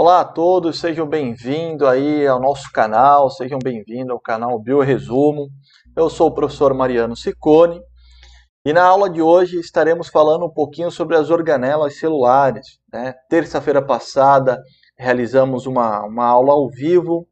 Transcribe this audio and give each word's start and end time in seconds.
Olá 0.00 0.20
a 0.20 0.24
todos, 0.24 0.78
sejam 0.78 1.08
bem-vindos 1.08 1.84
aí 1.84 2.24
ao 2.24 2.38
nosso 2.38 2.70
canal, 2.70 3.28
sejam 3.30 3.58
bem-vindos 3.58 4.10
ao 4.10 4.20
canal 4.20 4.56
Bioresumo. 4.56 5.48
Eu 5.96 6.08
sou 6.08 6.28
o 6.28 6.32
professor 6.32 6.72
Mariano 6.72 7.16
Ciccone 7.16 7.80
e 8.64 8.72
na 8.72 8.84
aula 8.84 9.10
de 9.10 9.20
hoje 9.20 9.58
estaremos 9.58 10.06
falando 10.06 10.46
um 10.46 10.52
pouquinho 10.52 10.88
sobre 10.92 11.16
as 11.16 11.30
organelas 11.30 11.98
celulares. 11.98 12.78
Né? 12.92 13.12
Terça-feira 13.28 13.84
passada 13.84 14.62
realizamos 14.96 15.66
uma, 15.66 16.06
uma 16.06 16.26
aula 16.26 16.52
ao 16.52 16.68
vivo, 16.70 17.26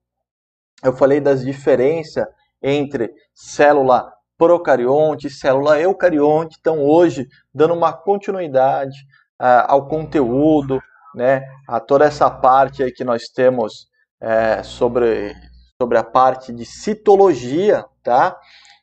eu 0.82 0.92
falei 0.92 1.20
das 1.20 1.44
diferenças 1.44 2.26
entre 2.60 3.12
célula 3.32 4.12
procarionte 4.36 5.28
e 5.28 5.30
célula 5.30 5.80
eucarionte, 5.80 6.56
então 6.58 6.84
hoje 6.84 7.28
dando 7.54 7.74
uma 7.74 7.92
continuidade 7.92 8.96
uh, 9.40 9.68
ao 9.68 9.86
conteúdo, 9.86 10.80
né, 11.16 11.42
a 11.66 11.80
toda 11.80 12.04
essa 12.04 12.30
parte 12.30 12.82
aí 12.82 12.92
que 12.92 13.02
nós 13.02 13.28
temos 13.28 13.88
é, 14.20 14.62
sobre, 14.62 15.34
sobre 15.80 15.96
a 15.96 16.04
parte 16.04 16.52
de 16.52 16.66
citologia, 16.66 17.86
tá? 18.02 18.38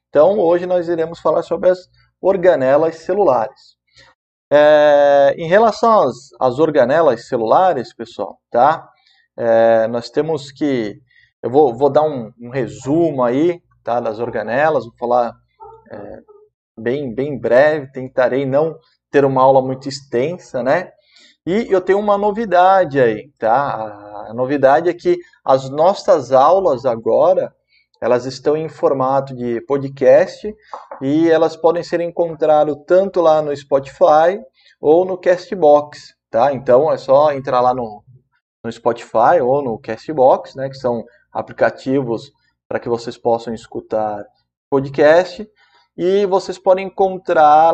Então, 0.10 0.40
hoje 0.40 0.66
nós 0.66 0.90
iremos 0.90 1.20
falar 1.20 1.44
sobre 1.44 1.70
as 1.70 1.80
organelas 2.20 2.96
celulares. 2.96 3.78
É, 4.52 5.36
em 5.38 5.48
relação 5.48 6.02
às, 6.02 6.16
às, 6.40 6.58
organelas 6.58 7.28
celulares, 7.28 7.94
pessoal, 7.94 8.40
tá? 8.50 8.90
É, 9.38 9.88
nós 9.88 10.10
temos 10.10 10.52
que... 10.52 11.00
Eu 11.42 11.52
vou, 11.52 11.76
vou 11.76 11.90
dar 11.90 12.04
um, 12.04 12.32
um, 12.40 12.50
resumo 12.50 13.24
aí, 13.24 13.62
tá? 13.84 14.00
Das 14.00 14.20
organelas, 14.20 14.86
vou 14.86 14.94
falar 14.98 15.34
é, 15.92 16.20
bem, 16.80 17.14
bem 17.14 17.38
breve, 17.38 17.92
tentarei 17.92 18.46
não 18.46 18.76
ter 19.12 19.26
uma 19.26 19.42
aula 19.42 19.62
muito 19.62 19.88
extensa, 19.88 20.64
né? 20.64 20.92
E 21.46 21.68
eu 21.70 21.82
tenho 21.82 22.00
uma 22.00 22.18
novidade 22.18 23.02
aí, 23.02 23.30
tá? 23.38 24.26
A 24.30 24.34
novidade 24.34 24.90
é 24.90 24.94
que 24.94 25.18
as 25.44 25.70
nossas 25.70 26.32
aulas 26.32 26.86
agora, 26.86 27.54
elas 28.02 28.26
estão 28.26 28.56
em 28.56 28.70
formato 28.70 29.36
de 29.36 29.60
podcast 29.62 30.56
e 31.02 31.30
elas 31.30 31.58
podem 31.58 31.84
ser 31.84 32.00
encontradas 32.00 32.78
tanto 32.88 33.20
lá 33.20 33.42
no 33.42 33.56
Spotify 33.56 34.42
ou 34.80 35.04
no 35.04 35.18
Castbox, 35.18 36.16
tá? 36.32 36.54
Então 36.54 36.90
é 36.90 36.98
só 36.98 37.34
entrar 37.34 37.60
lá 37.60 37.74
no, 37.74 38.02
no 38.64 38.72
Spotify 38.72 39.42
ou 39.42 39.62
no 39.62 39.78
Castbox, 39.80 40.56
né? 40.56 40.70
Que 40.70 40.78
são 40.78 41.04
aplicativos 41.32 42.32
para 42.70 42.80
que 42.80 42.88
vocês 42.88 43.18
possam 43.18 43.54
escutar 43.54 44.24
podcast 44.70 45.46
e 45.98 46.26
vocês 46.26 46.58
podem 46.58 46.88
encontrar 46.88 47.74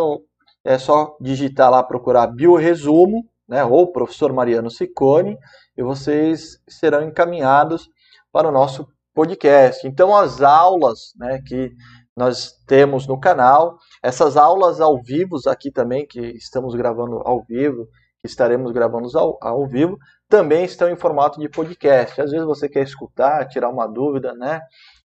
é 0.66 0.78
só 0.78 1.16
digitar 1.22 1.72
lá, 1.72 1.82
procurar 1.84 2.28
Bioresumo, 2.28 3.26
né, 3.50 3.66
ou 3.66 3.92
professor 3.92 4.32
Mariano 4.32 4.70
Ciccone, 4.70 5.38
e 5.76 5.82
vocês 5.82 6.60
serão 6.68 7.02
encaminhados 7.02 7.90
para 8.32 8.48
o 8.48 8.52
nosso 8.52 8.88
podcast. 9.14 9.88
Então, 9.88 10.16
as 10.16 10.42
aulas 10.42 11.14
né, 11.18 11.42
que 11.46 11.72
nós 12.16 12.52
temos 12.68 13.08
no 13.08 13.20
canal, 13.20 13.78
essas 14.04 14.38
aulas 14.38 14.80
ao 14.80 15.02
vivo 15.02 15.38
aqui 15.48 15.72
também, 15.72 16.06
que 16.06 16.20
estamos 16.20 16.76
gravando 16.76 17.22
ao 17.26 17.44
vivo, 17.44 17.88
que 18.20 18.28
estaremos 18.28 18.72
gravando 18.72 19.10
ao, 19.18 19.38
ao 19.42 19.68
vivo, 19.68 19.98
também 20.28 20.64
estão 20.64 20.90
em 20.90 20.96
formato 20.96 21.40
de 21.40 21.50
podcast. 21.50 22.22
Às 22.22 22.32
vezes 22.32 22.46
você 22.46 22.70
quer 22.70 22.84
escutar, 22.84 23.48
tirar 23.48 23.70
uma 23.70 23.88
dúvida, 23.88 24.34
né? 24.36 24.62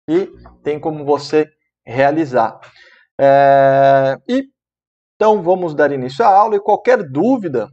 E 0.10 0.30
tem 0.62 0.80
como 0.80 1.06
você 1.06 1.48
realizar. 1.86 2.60
É, 3.20 4.18
e 4.28 4.44
então 5.16 5.42
vamos 5.42 5.74
dar 5.74 5.94
início 5.94 6.26
à 6.26 6.28
aula 6.28 6.58
e 6.58 6.60
qualquer 6.60 7.02
dúvida 7.02 7.70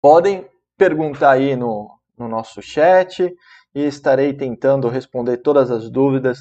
podem 0.00 0.48
perguntar 0.76 1.32
aí 1.32 1.56
no, 1.56 1.90
no 2.16 2.28
nosso 2.28 2.62
chat 2.62 3.34
e 3.74 3.84
estarei 3.84 4.32
tentando 4.32 4.88
responder 4.88 5.38
todas 5.38 5.70
as 5.70 5.90
dúvidas 5.90 6.40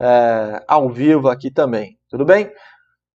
é, 0.00 0.62
ao 0.66 0.90
vivo 0.90 1.28
aqui 1.28 1.50
também. 1.50 1.98
Tudo 2.08 2.24
bem? 2.24 2.52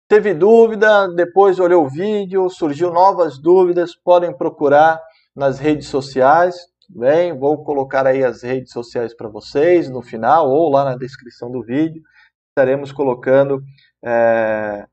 Teve 0.08 0.34
dúvida, 0.34 1.08
depois 1.08 1.60
olhou 1.60 1.86
o 1.86 1.90
vídeo, 1.90 2.50
surgiu 2.50 2.92
novas 2.92 3.40
dúvidas, 3.40 3.96
podem 3.96 4.36
procurar 4.36 5.02
nas 5.36 5.60
redes 5.60 5.88
sociais. 5.88 6.56
Tudo 6.86 7.00
bem? 7.00 7.38
Vou 7.38 7.64
colocar 7.64 8.06
aí 8.06 8.24
as 8.24 8.44
redes 8.44 8.72
sociais 8.72 9.16
para 9.16 9.30
vocês 9.30 9.90
no 9.90 10.02
final 10.02 10.50
ou 10.50 10.70
lá 10.70 10.84
na 10.84 10.98
descrição 10.98 11.50
do 11.50 11.64
vídeo. 11.64 12.02
Estaremos 12.50 12.92
colocando 12.92 13.62
é, 14.04 14.86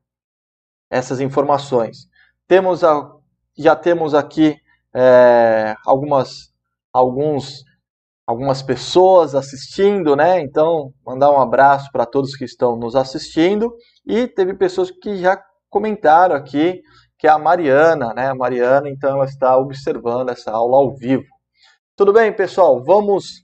essas 0.89 1.19
informações. 1.19 2.07
Temos 2.47 2.83
a, 2.83 3.11
já 3.57 3.75
temos 3.75 4.15
aqui 4.15 4.60
é, 4.95 5.75
algumas, 5.85 6.51
alguns, 6.93 7.63
algumas 8.25 8.61
pessoas 8.61 9.35
assistindo, 9.35 10.15
né? 10.15 10.41
Então, 10.41 10.93
mandar 11.05 11.31
um 11.31 11.39
abraço 11.39 11.89
para 11.91 12.05
todos 12.05 12.35
que 12.35 12.45
estão 12.45 12.75
nos 12.75 12.95
assistindo. 12.95 13.73
E 14.05 14.27
teve 14.27 14.53
pessoas 14.53 14.91
que 14.91 15.17
já 15.17 15.41
comentaram 15.69 16.35
aqui, 16.35 16.81
que 17.17 17.27
é 17.27 17.29
a 17.29 17.37
Mariana, 17.37 18.13
né? 18.13 18.29
A 18.29 18.35
Mariana, 18.35 18.89
então, 18.89 19.15
ela 19.15 19.25
está 19.25 19.57
observando 19.57 20.29
essa 20.29 20.51
aula 20.51 20.77
ao 20.77 20.95
vivo. 20.95 21.23
Tudo 21.95 22.13
bem, 22.13 22.33
pessoal? 22.33 22.83
Vamos 22.83 23.43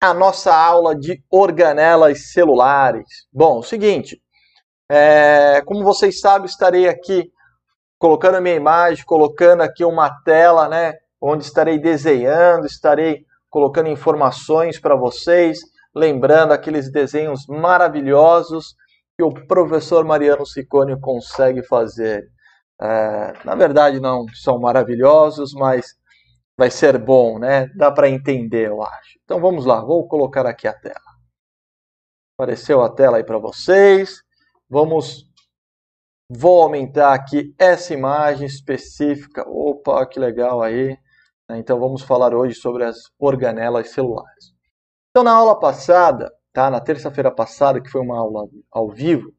à 0.00 0.12
nossa 0.12 0.54
aula 0.54 0.94
de 0.94 1.22
organelas 1.30 2.32
celulares. 2.32 3.06
Bom, 3.32 3.58
o 3.58 3.62
seguinte, 3.62 4.20
é, 4.90 5.62
como 5.64 5.82
vocês 5.82 6.20
sabem, 6.20 6.46
estarei 6.46 6.88
aqui 6.88 7.30
colocando 7.98 8.36
a 8.36 8.40
minha 8.40 8.54
imagem, 8.54 9.04
colocando 9.04 9.62
aqui 9.62 9.84
uma 9.84 10.10
tela, 10.22 10.68
né, 10.68 10.94
onde 11.20 11.44
estarei 11.44 11.78
desenhando, 11.78 12.66
estarei 12.66 13.24
colocando 13.48 13.88
informações 13.88 14.78
para 14.78 14.94
vocês, 14.94 15.60
lembrando 15.94 16.52
aqueles 16.52 16.90
desenhos 16.90 17.46
maravilhosos 17.48 18.74
que 19.16 19.24
o 19.24 19.32
professor 19.46 20.04
Mariano 20.04 20.44
Ciccone 20.44 21.00
consegue 21.00 21.62
fazer. 21.62 22.22
É, 22.80 23.32
na 23.44 23.54
verdade, 23.54 23.98
não 23.98 24.26
são 24.34 24.58
maravilhosos, 24.60 25.54
mas 25.54 25.94
vai 26.56 26.70
ser 26.70 26.98
bom, 26.98 27.38
né? 27.38 27.66
Dá 27.74 27.90
para 27.90 28.10
entender, 28.10 28.68
eu 28.68 28.82
acho. 28.82 29.18
Então 29.24 29.40
vamos 29.40 29.64
lá, 29.64 29.80
vou 29.80 30.06
colocar 30.06 30.46
aqui 30.46 30.68
a 30.68 30.72
tela. 30.74 31.00
Apareceu 32.38 32.82
a 32.82 32.90
tela 32.90 33.16
aí 33.16 33.24
para 33.24 33.38
vocês. 33.38 34.22
Vamos, 34.68 35.25
vou 36.28 36.62
aumentar 36.62 37.14
aqui 37.14 37.54
essa 37.58 37.94
imagem 37.94 38.46
específica. 38.46 39.44
Opa, 39.48 40.04
que 40.06 40.18
legal 40.18 40.62
aí. 40.62 40.96
Então 41.50 41.78
vamos 41.78 42.02
falar 42.02 42.34
hoje 42.34 42.54
sobre 42.54 42.84
as 42.84 42.96
organelas 43.18 43.90
celulares. 43.90 44.52
Então 45.10 45.22
na 45.22 45.32
aula 45.32 45.58
passada, 45.58 46.32
tá? 46.52 46.70
Na 46.70 46.80
terça-feira 46.80 47.30
passada, 47.30 47.80
que 47.80 47.90
foi 47.90 48.00
uma 48.00 48.18
aula 48.18 48.48
ao 48.70 48.90
vivo, 48.90 49.32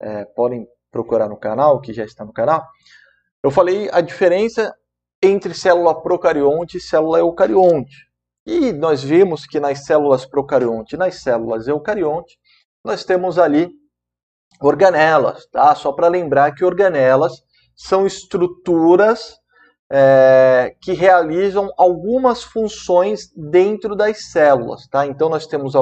é, 0.00 0.24
podem 0.24 0.66
procurar 0.90 1.28
no 1.28 1.36
canal, 1.36 1.80
que 1.80 1.92
já 1.92 2.04
está 2.04 2.24
no 2.24 2.32
canal. 2.32 2.66
Eu 3.42 3.50
falei 3.50 3.88
a 3.90 4.00
diferença 4.00 4.74
entre 5.22 5.54
célula 5.54 6.00
procarionte 6.00 6.76
e 6.76 6.80
célula 6.80 7.18
eucarionte. 7.18 8.10
E 8.44 8.72
nós 8.72 9.02
vimos 9.02 9.46
que 9.46 9.60
nas 9.60 9.84
células 9.84 10.26
procarionte 10.26 10.94
e 10.94 10.98
nas 10.98 11.22
células 11.22 11.68
eucarionte, 11.68 12.38
nós 12.84 13.04
temos 13.04 13.38
ali 13.38 13.70
organelas, 14.60 15.46
tá? 15.46 15.74
Só 15.74 15.92
para 15.92 16.08
lembrar 16.08 16.52
que 16.52 16.64
organelas 16.64 17.32
são 17.74 18.06
estruturas 18.06 19.38
é, 19.90 20.74
que 20.80 20.92
realizam 20.92 21.68
algumas 21.76 22.44
funções 22.44 23.30
dentro 23.34 23.96
das 23.96 24.30
células, 24.30 24.86
tá? 24.88 25.06
Então 25.06 25.28
nós 25.28 25.46
temos 25.46 25.74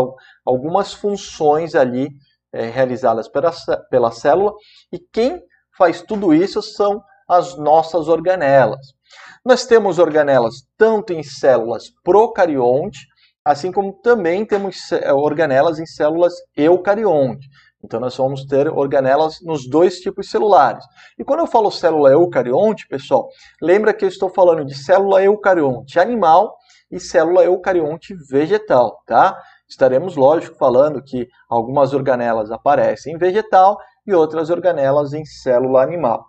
algumas 0.47 0.95
funções 0.95 1.75
ali 1.75 2.09
é, 2.53 2.67
realizadas 2.67 3.29
pela, 3.29 3.53
pela 3.91 4.11
célula 4.11 4.53
e 4.93 4.99
quem 4.99 5.43
faz 5.77 6.01
tudo 6.01 6.33
isso 6.33 6.63
são 6.63 7.03
as 7.29 7.59
nossas 7.59 8.09
organelas. 8.09 8.95
Nós 9.45 9.67
temos 9.67 9.99
organelas 9.99 10.55
tanto 10.77 11.13
em 11.13 11.23
células 11.23 11.91
procarionte, 12.03 13.07
assim 13.45 13.71
como 13.71 13.93
também 14.03 14.45
temos 14.45 14.77
organelas 15.15 15.79
em 15.79 15.87
células 15.87 16.35
eucarionte. 16.57 17.47
Então 17.83 18.01
nós 18.01 18.17
vamos 18.17 18.45
ter 18.45 18.69
organelas 18.69 19.41
nos 19.43 19.69
dois 19.69 20.01
tipos 20.01 20.31
celulares. 20.31 20.85
E 21.19 21.25
quando 21.25 21.41
eu 21.41 21.47
falo 21.47 21.71
célula 21.71 22.11
eucarionte, 22.11 22.89
pessoal, 22.89 23.29
lembra 23.63 23.95
que 23.95 24.05
eu 24.05 24.09
estou 24.09 24.29
falando 24.29 24.65
de 24.65 24.75
célula 24.75 25.23
eucarionte 25.23 25.99
animal 25.99 26.57
e 26.91 26.99
célula 26.99 27.45
eucarionte 27.45 28.15
vegetal, 28.29 29.01
tá? 29.07 29.39
Estaremos, 29.69 30.17
lógico, 30.17 30.57
falando 30.57 31.03
que 31.03 31.29
algumas 31.49 31.93
organelas 31.93 32.51
aparecem 32.51 33.15
em 33.15 33.19
vegetal 33.19 33.77
e 34.07 34.15
outras 34.15 34.51
organelas 34.51 35.13
em 35.13 35.25
célula 35.25 35.83
animal. 35.83 36.25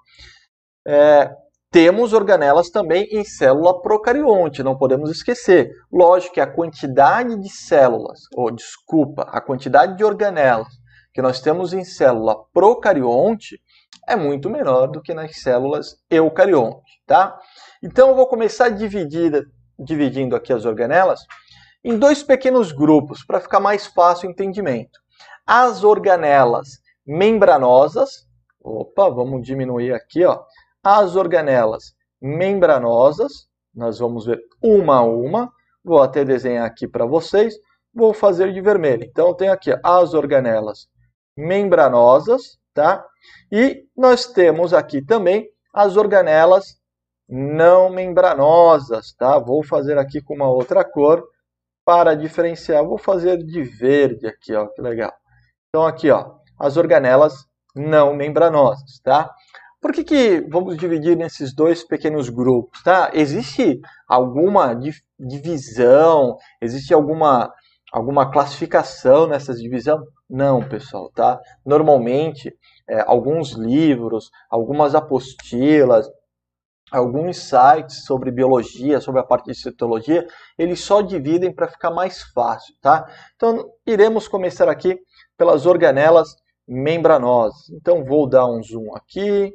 É, 0.86 1.32
temos 1.72 2.14
organelas 2.14 2.70
também 2.70 3.08
em 3.12 3.24
célula 3.24 3.82
procarionte, 3.82 4.62
não 4.62 4.78
podemos 4.78 5.10
esquecer. 5.10 5.72
Lógico 5.92 6.34
que 6.34 6.42
a 6.42 6.52
quantidade 6.52 7.40
de 7.40 7.50
células, 7.50 8.20
ou 8.36 8.52
desculpa, 8.52 9.24
a 9.32 9.40
quantidade 9.40 9.96
de 9.96 10.04
organelas 10.04 10.68
que 11.14 11.22
nós 11.22 11.40
temos 11.42 11.74
em 11.74 11.84
célula 11.84 12.44
procarionte 12.54 13.62
é 14.08 14.16
muito 14.16 14.50
menor 14.50 14.88
do 14.88 15.02
que 15.02 15.14
nas 15.14 15.38
células 15.38 15.98
eucarionte, 16.10 17.02
tá? 17.06 17.40
Então 17.84 18.10
eu 18.10 18.16
vou 18.16 18.28
começar 18.28 18.70
dividir 18.70 19.48
dividindo 19.78 20.36
aqui 20.36 20.52
as 20.52 20.66
organelas 20.66 21.22
em 21.84 21.98
dois 21.98 22.22
pequenos 22.22 22.72
grupos 22.72 23.24
para 23.24 23.40
ficar 23.40 23.60
mais 23.60 23.86
fácil 23.88 24.28
o 24.28 24.32
entendimento. 24.32 25.00
As 25.46 25.84
organelas 25.84 26.80
membranosas, 27.06 28.28
opa, 28.62 29.10
vamos 29.10 29.46
diminuir 29.46 29.94
aqui, 29.94 30.26
ó. 30.26 30.44
As 30.84 31.16
organelas 31.16 31.96
membranosas, 32.22 33.48
nós 33.74 34.00
vamos 34.00 34.26
ver 34.26 34.40
uma 34.62 34.98
a 34.98 35.04
uma. 35.04 35.52
Vou 35.84 36.02
até 36.02 36.26
desenhar 36.26 36.66
aqui 36.66 36.88
para 36.88 37.06
vocês. 37.06 37.56
Vou 37.94 38.14
fazer 38.14 38.54
de 38.54 38.62
vermelho. 38.62 39.04
Então, 39.04 39.30
eu 39.30 39.34
tenho 39.34 39.52
aqui 39.52 39.74
as 39.84 40.14
organelas 40.14 40.88
membranosas, 41.40 42.58
tá? 42.74 43.06
E 43.52 43.86
nós 43.96 44.28
temos 44.28 44.74
aqui 44.74 45.02
também 45.02 45.50
as 45.74 45.96
organelas 45.96 46.78
não 47.28 47.90
membranosas, 47.90 49.14
tá? 49.14 49.40
Vou 49.40 49.64
fazer 49.64 49.98
aqui 49.98 50.22
com 50.22 50.36
uma 50.36 50.50
outra 50.50 50.84
cor 50.84 51.24
para 51.86 52.16
diferenciar. 52.16 52.84
Vou 52.84 52.98
fazer 52.98 53.38
de 53.38 53.64
verde 53.64 54.28
aqui, 54.28 54.54
ó, 54.54 54.68
que 54.68 54.82
legal. 54.82 55.14
Então 55.70 55.86
aqui, 55.86 56.10
ó, 56.10 56.34
as 56.60 56.76
organelas 56.76 57.46
não 57.76 58.14
membranosas, 58.14 59.00
tá? 59.04 59.32
Por 59.82 59.94
que, 59.94 60.04
que 60.04 60.42
vamos 60.50 60.76
dividir 60.78 61.16
nesses 61.16 61.54
dois 61.56 61.84
pequenos 61.86 62.28
grupos, 62.28 62.84
tá? 62.84 63.12
Existe 63.14 63.80
alguma 64.08 64.78
divisão, 65.18 66.36
existe 66.62 66.94
alguma, 66.94 67.54
alguma 67.94 68.30
classificação 68.30 69.28
nessas 69.28 69.62
divisão? 69.62 70.04
Não, 70.30 70.62
pessoal, 70.62 71.10
tá? 71.10 71.42
Normalmente, 71.66 72.56
é, 72.88 73.02
alguns 73.02 73.54
livros, 73.54 74.30
algumas 74.50 74.94
apostilas, 74.94 76.08
alguns 76.92 77.38
sites 77.38 78.04
sobre 78.06 78.32
biologia, 78.32 79.02
sobre 79.02 79.22
a 79.22 79.24
parte 79.24 79.46
de 79.48 79.56
citologia, 79.56 80.28
eles 80.58 80.82
só 80.82 81.02
dividem 81.02 81.52
para 81.52 81.68
ficar 81.68 81.92
mais 81.92 82.22
fácil, 82.22 82.76
tá? 82.82 83.12
Então, 83.36 83.72
iremos 83.86 84.28
começar 84.28 84.70
aqui 84.70 85.00
pelas 85.38 85.66
organelas 85.66 86.36
membranosas. 86.68 87.70
Então, 87.72 88.04
vou 88.04 88.28
dar 88.28 88.46
um 88.46 88.62
zoom 88.62 88.96
aqui 88.96 89.52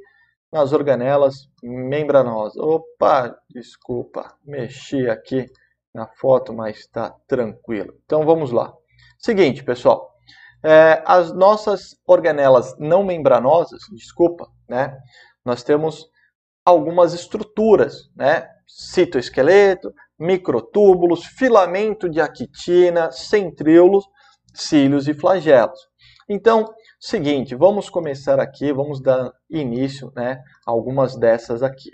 nas 0.52 0.72
organelas 0.72 1.48
membranosas. 1.62 2.56
Opa, 2.56 3.36
desculpa, 3.48 4.34
mexi 4.44 5.08
aqui 5.08 5.46
na 5.92 6.06
foto, 6.06 6.52
mas 6.52 6.78
está 6.78 7.14
tranquilo. 7.28 7.94
Então, 8.04 8.24
vamos 8.24 8.50
lá. 8.50 8.72
Seguinte, 9.18 9.62
pessoal, 9.62 10.13
é, 10.64 11.02
as 11.06 11.32
nossas 11.32 11.94
organelas 12.06 12.74
não 12.78 13.04
membranosas, 13.04 13.82
desculpa, 13.92 14.48
né? 14.66 14.96
Nós 15.44 15.62
temos 15.62 16.08
algumas 16.64 17.12
estruturas, 17.12 18.10
né? 18.16 18.48
Citoesqueleto, 18.66 19.92
microtúbulos, 20.18 21.26
filamento 21.26 22.08
de 22.08 22.20
actina, 22.20 23.12
centríolos, 23.12 24.06
cílios 24.54 25.06
e 25.06 25.12
flagelos. 25.12 25.78
Então, 26.28 26.72
seguinte, 26.98 27.54
vamos 27.54 27.90
começar 27.90 28.40
aqui, 28.40 28.72
vamos 28.72 29.02
dar 29.02 29.30
início, 29.50 30.10
né, 30.16 30.42
a 30.66 30.70
algumas 30.70 31.16
dessas 31.16 31.62
aqui. 31.62 31.90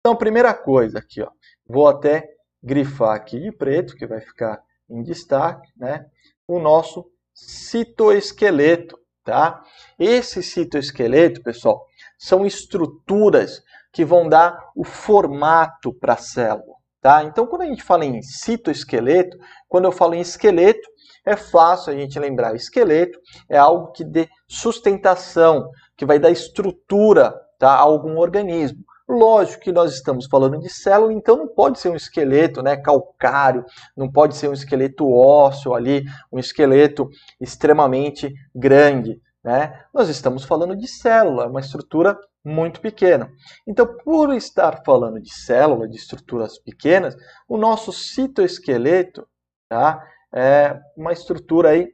Então, 0.00 0.14
primeira 0.14 0.52
coisa 0.52 0.98
aqui, 0.98 1.22
ó, 1.22 1.30
vou 1.66 1.88
até 1.88 2.28
grifar 2.62 3.14
aqui 3.14 3.40
de 3.40 3.50
preto, 3.50 3.96
que 3.96 4.06
vai 4.06 4.20
ficar 4.20 4.60
em 4.90 5.02
destaque, 5.02 5.70
né, 5.76 6.04
o 6.46 6.58
nosso 6.58 7.06
citoesqueleto, 7.46 8.98
tá? 9.24 9.62
Esse 9.98 10.42
citoesqueleto, 10.42 11.42
pessoal, 11.42 11.86
são 12.18 12.44
estruturas 12.44 13.62
que 13.92 14.04
vão 14.04 14.28
dar 14.28 14.70
o 14.76 14.84
formato 14.84 15.92
para 15.92 16.14
a 16.14 16.18
célula. 16.18 16.80
Tá? 17.00 17.24
Então, 17.24 17.46
quando 17.46 17.62
a 17.62 17.66
gente 17.66 17.82
fala 17.82 18.04
em 18.04 18.20
citoesqueleto, 18.20 19.38
quando 19.66 19.86
eu 19.86 19.92
falo 19.92 20.14
em 20.14 20.20
esqueleto, 20.20 20.86
é 21.24 21.34
fácil 21.34 21.92
a 21.92 21.96
gente 21.96 22.18
lembrar. 22.18 22.54
Esqueleto 22.54 23.18
é 23.48 23.56
algo 23.56 23.92
que 23.92 24.04
dê 24.04 24.28
sustentação, 24.46 25.70
que 25.96 26.04
vai 26.04 26.18
dar 26.18 26.30
estrutura 26.30 27.34
tá, 27.58 27.70
a 27.70 27.80
algum 27.80 28.18
organismo. 28.18 28.84
Lógico 29.10 29.64
que 29.64 29.72
nós 29.72 29.92
estamos 29.92 30.26
falando 30.26 30.56
de 30.60 30.68
célula, 30.68 31.12
então 31.12 31.36
não 31.36 31.48
pode 31.48 31.80
ser 31.80 31.88
um 31.88 31.96
esqueleto 31.96 32.62
né, 32.62 32.76
calcário, 32.76 33.64
não 33.96 34.08
pode 34.08 34.36
ser 34.36 34.48
um 34.48 34.52
esqueleto 34.52 35.10
ósseo 35.10 35.74
ali, 35.74 36.04
um 36.30 36.38
esqueleto 36.38 37.10
extremamente 37.40 38.32
grande. 38.54 39.20
Né? 39.42 39.84
Nós 39.92 40.08
estamos 40.08 40.44
falando 40.44 40.76
de 40.76 40.86
célula, 40.86 41.48
uma 41.48 41.58
estrutura 41.58 42.16
muito 42.44 42.80
pequena. 42.80 43.28
Então, 43.66 43.84
por 44.04 44.32
estar 44.32 44.84
falando 44.84 45.20
de 45.20 45.34
célula, 45.34 45.88
de 45.88 45.96
estruturas 45.96 46.56
pequenas, 46.60 47.16
o 47.48 47.56
nosso 47.56 47.92
citoesqueleto 47.92 49.26
tá, 49.68 50.00
é 50.32 50.78
uma 50.96 51.12
estrutura 51.12 51.70
aí 51.70 51.92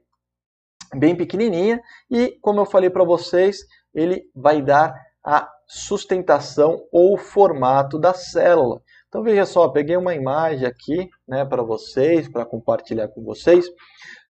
bem 0.94 1.16
pequenininha 1.16 1.80
e, 2.10 2.38
como 2.42 2.60
eu 2.60 2.66
falei 2.66 2.90
para 2.90 3.04
vocês, 3.04 3.56
ele 3.94 4.30
vai 4.34 4.60
dar 4.60 4.94
a 5.24 5.55
sustentação 5.66 6.84
ou 6.92 7.16
formato 7.18 7.98
da 7.98 8.14
célula. 8.14 8.80
Então 9.08 9.22
veja 9.22 9.44
só, 9.44 9.68
peguei 9.68 9.96
uma 9.96 10.14
imagem 10.14 10.66
aqui, 10.66 11.08
né, 11.26 11.44
para 11.44 11.62
vocês, 11.62 12.28
para 12.28 12.44
compartilhar 12.44 13.08
com 13.08 13.22
vocês, 13.22 13.66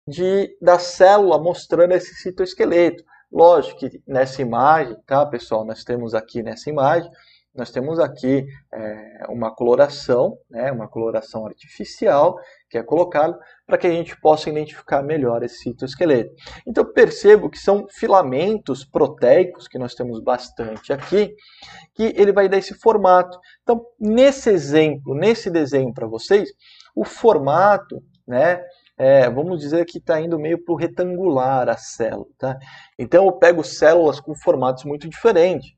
de 0.07 0.55
da 0.61 0.77
célula 0.77 1.39
mostrando 1.39 1.93
esse 1.93 2.13
citoesqueleto. 2.15 3.03
Lógico 3.31 3.79
que 3.79 4.01
nessa 4.07 4.41
imagem, 4.41 4.95
tá, 5.07 5.25
pessoal, 5.25 5.65
nós 5.65 5.83
temos 5.83 6.13
aqui 6.13 6.43
nessa 6.43 6.69
imagem, 6.69 7.09
nós 7.55 7.69
temos 7.69 7.99
aqui 7.99 8.45
é, 8.73 9.25
uma 9.29 9.53
coloração, 9.53 10.37
né, 10.49 10.71
uma 10.71 10.87
coloração 10.87 11.45
artificial, 11.45 12.35
que 12.67 12.77
é 12.77 12.83
colocada 12.83 13.37
para 13.67 13.77
que 13.77 13.85
a 13.85 13.91
gente 13.91 14.19
possa 14.19 14.49
identificar 14.49 15.03
melhor 15.03 15.43
esse 15.43 15.57
citoesqueleto. 15.57 16.33
Então 16.65 16.83
percebo 16.83 17.49
que 17.49 17.59
são 17.59 17.85
filamentos 17.89 18.83
proteicos, 18.83 19.67
que 19.67 19.77
nós 19.77 19.93
temos 19.93 20.19
bastante 20.19 20.91
aqui, 20.91 21.35
que 21.93 22.13
ele 22.15 22.31
vai 22.31 22.49
dar 22.49 22.57
esse 22.57 22.73
formato. 22.73 23.37
Então, 23.61 23.85
nesse 23.99 24.49
exemplo, 24.49 25.13
nesse 25.13 25.51
desenho 25.51 25.93
para 25.93 26.07
vocês, 26.07 26.49
o 26.95 27.05
formato, 27.05 28.01
né, 28.27 28.63
é, 28.97 29.29
vamos 29.29 29.59
dizer 29.59 29.85
que 29.85 29.97
está 29.97 30.19
indo 30.19 30.39
meio 30.39 30.63
para 30.63 30.73
o 30.73 30.77
retangular 30.77 31.69
a 31.69 31.77
célula. 31.77 32.25
Tá? 32.37 32.57
Então 32.97 33.25
eu 33.25 33.33
pego 33.33 33.63
células 33.63 34.19
com 34.19 34.35
formatos 34.35 34.83
muito 34.85 35.07
diferentes. 35.07 35.71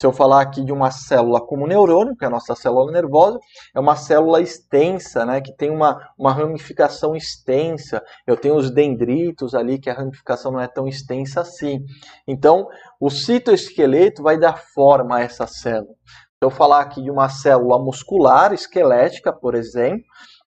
Se 0.00 0.06
eu 0.06 0.12
falar 0.12 0.42
aqui 0.42 0.64
de 0.64 0.72
uma 0.72 0.90
célula 0.90 1.40
como 1.40 1.66
neurônio, 1.66 2.16
que 2.16 2.24
é 2.24 2.28
a 2.28 2.30
nossa 2.30 2.54
célula 2.54 2.90
nervosa, 2.90 3.38
é 3.74 3.78
uma 3.78 3.94
célula 3.94 4.40
extensa, 4.40 5.24
né, 5.24 5.40
que 5.40 5.54
tem 5.56 5.70
uma, 5.70 5.98
uma 6.18 6.32
ramificação 6.32 7.14
extensa. 7.14 8.02
Eu 8.26 8.36
tenho 8.36 8.56
os 8.56 8.70
dendritos 8.70 9.54
ali, 9.54 9.78
que 9.78 9.88
a 9.88 9.94
ramificação 9.94 10.50
não 10.50 10.60
é 10.60 10.66
tão 10.66 10.88
extensa 10.88 11.40
assim. 11.40 11.80
Então, 12.26 12.66
o 13.00 13.08
citoesqueleto 13.08 14.22
vai 14.22 14.36
dar 14.36 14.58
forma 14.74 15.16
a 15.16 15.20
essa 15.20 15.46
célula. 15.46 15.94
Se 16.04 16.44
eu 16.46 16.50
falar 16.50 16.80
aqui 16.80 17.00
de 17.00 17.10
uma 17.10 17.28
célula 17.28 17.78
muscular 17.78 18.52
esquelética, 18.52 19.32
por 19.32 19.54
exemplo, 19.54 20.04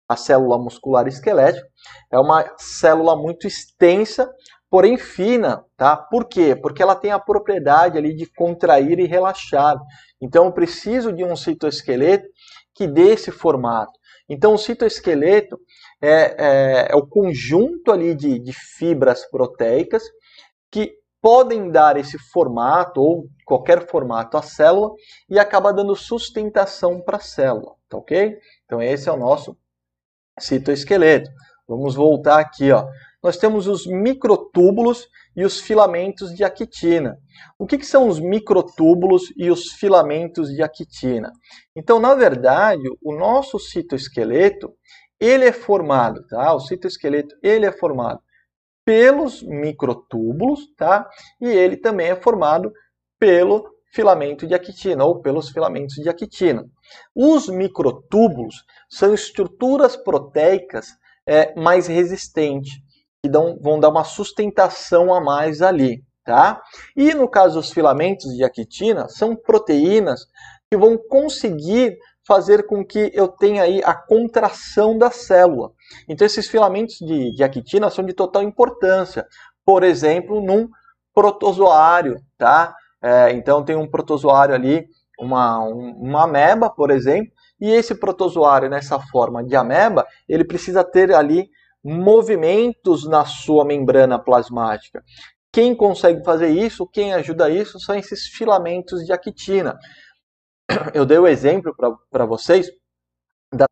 a 0.08 0.16
célula 0.16 0.58
muscular 0.58 1.08
esquelética, 1.08 1.68
é 2.12 2.20
uma 2.20 2.46
célula 2.58 3.16
muito 3.16 3.48
extensa, 3.48 4.30
porém 4.70 4.98
fina, 4.98 5.64
tá? 5.76 5.96
Por 5.96 6.26
quê? 6.26 6.56
Porque 6.56 6.82
ela 6.82 6.96
tem 6.96 7.12
a 7.12 7.20
propriedade 7.20 7.98
ali 7.98 8.14
de 8.14 8.26
contrair 8.26 9.00
e 9.00 9.08
relaxar. 9.08 9.78
Então 10.22 10.46
eu 10.46 10.52
preciso 10.52 11.14
de 11.14 11.24
um 11.24 11.36
citoesqueleto 11.36 12.28
que 12.74 12.88
dê 12.88 13.14
esse 13.14 13.32
formato. 13.32 13.94
Então 14.30 14.54
o 14.54 14.58
citoesqueleto 14.58 15.58
é, 16.02 16.36
é, 16.38 16.88
é 16.92 16.96
o 16.96 17.08
conjunto 17.08 17.92
ali 17.92 18.14
de, 18.14 18.40
de 18.40 18.54
fibras 18.54 19.26
proteicas 19.30 20.04
que 20.70 20.94
podem 21.22 21.72
dar 21.72 21.98
esse 21.98 22.18
formato 22.32 23.02
ou 23.02 23.26
qualquer 23.46 23.88
formato 23.88 24.38
à 24.38 24.42
célula 24.42 24.92
e 25.30 25.40
acaba 25.40 25.74
dando 25.74 25.96
sustentação 25.96 27.02
para 27.02 27.18
a 27.18 27.22
célula, 27.22 27.74
tá 27.90 27.98
ok? 27.98 28.38
Então 28.66 28.82
esse 28.82 29.10
é 29.10 29.12
o 29.12 29.18
nosso 29.18 29.58
citoesqueleto. 30.40 31.30
Vamos 31.68 31.96
voltar 31.96 32.40
aqui, 32.40 32.72
ó. 32.72 32.88
Nós 33.24 33.38
temos 33.38 33.68
os 33.68 33.88
microtúbulos 33.88 35.08
e 35.36 35.44
os 35.44 35.60
filamentos 35.60 36.34
de 36.34 36.44
actina. 36.44 37.18
O 37.58 37.66
que, 37.66 37.78
que, 37.78 37.86
são 37.86 38.08
os 38.08 38.20
microtúbulos 38.20 39.34
e 39.36 39.50
os 39.50 39.72
filamentos 39.74 40.50
de 40.50 40.62
actina? 40.62 41.32
Então, 41.76 42.00
na 42.00 42.14
verdade, 42.14 42.84
o 43.02 43.14
nosso 43.14 43.60
citoesqueleto, 43.60 44.74
ele 45.20 45.46
é 45.46 45.52
formado, 45.52 46.26
tá? 46.28 46.54
O 46.54 46.60
citoesqueleto, 46.60 47.36
ele 47.42 47.66
é 47.66 47.72
formado 47.72 48.20
pelos 48.86 49.44
microtúbulos, 49.44 50.74
tá? 50.78 51.10
E 51.42 51.48
ele 51.48 51.76
também 51.76 52.10
é 52.10 52.16
formado 52.16 52.72
pelo 53.20 53.68
filamento 53.92 54.46
de 54.46 54.54
actina 54.54 55.04
ou 55.04 55.22
pelos 55.22 55.50
filamentos 55.50 55.96
de 55.96 56.08
actina. 56.08 56.64
Os 57.16 57.50
microtúbulos 57.50 58.64
são 58.90 59.14
estruturas 59.14 59.96
proteicas 59.96 60.88
é, 61.26 61.54
mais 61.60 61.88
resistentes, 61.88 62.74
que 63.28 63.30
dão, 63.30 63.58
vão 63.62 63.80
dar 63.80 63.90
uma 63.90 64.06
sustentação 64.06 65.14
a 65.14 65.20
mais 65.20 65.62
ali. 65.62 66.02
Tá? 66.24 66.62
E 66.96 67.14
no 67.14 67.28
caso 67.28 67.56
dos 67.56 67.72
filamentos 67.72 68.34
de 68.36 68.44
actina, 68.44 69.08
são 69.08 69.36
proteínas 69.36 70.26
que 70.70 70.76
vão 70.76 70.98
conseguir 70.98 71.98
fazer 72.26 72.66
com 72.68 72.84
que 72.84 73.10
eu 73.14 73.30
tenha 73.30 73.64
aí 73.64 73.82
a 73.84 73.94
contração 73.94 74.98
da 74.98 75.10
célula. 75.10 75.72
Então 76.10 76.26
esses 76.26 76.48
filamentos 76.48 76.98
de, 77.00 77.32
de 77.32 77.44
actina 77.44 77.90
são 77.90 78.06
de 78.06 78.14
total 78.14 78.44
importância. 78.44 79.26
Por 79.66 79.84
exemplo, 79.84 80.42
num 80.42 80.68
protozoário, 81.14 82.20
tá? 82.38 82.76
É, 83.02 83.32
então 83.32 83.64
tem 83.64 83.78
um 83.78 83.90
protozoário 83.90 84.54
ali, 84.54 84.86
uma, 85.18 85.64
um, 85.64 85.92
uma 85.98 86.24
ameba, 86.24 86.70
por 86.70 86.92
exemplo, 86.92 87.32
e 87.60 87.72
esse 87.72 87.96
protozoário 87.96 88.70
nessa 88.70 89.00
forma 89.00 89.44
de 89.44 89.56
ameba, 89.56 90.06
ele 90.28 90.44
precisa 90.44 90.84
ter 90.84 91.14
ali 91.14 91.50
movimentos 91.88 93.08
na 93.08 93.26
sua 93.26 93.64
membrana 93.64 94.20
plasmática. 94.20 95.02
Quem 95.52 95.74
consegue 95.74 96.24
fazer 96.24 96.50
isso, 96.50 96.86
quem 96.86 97.14
ajuda 97.14 97.50
isso, 97.50 97.80
são 97.80 97.96
esses 97.96 98.28
filamentos 98.28 99.06
de 99.06 99.14
actina. 99.14 99.78
Eu 100.94 101.06
dei 101.06 101.18
o 101.18 101.24
um 101.24 101.28
exemplo 101.28 101.74
para 102.12 102.26
vocês 102.26 102.70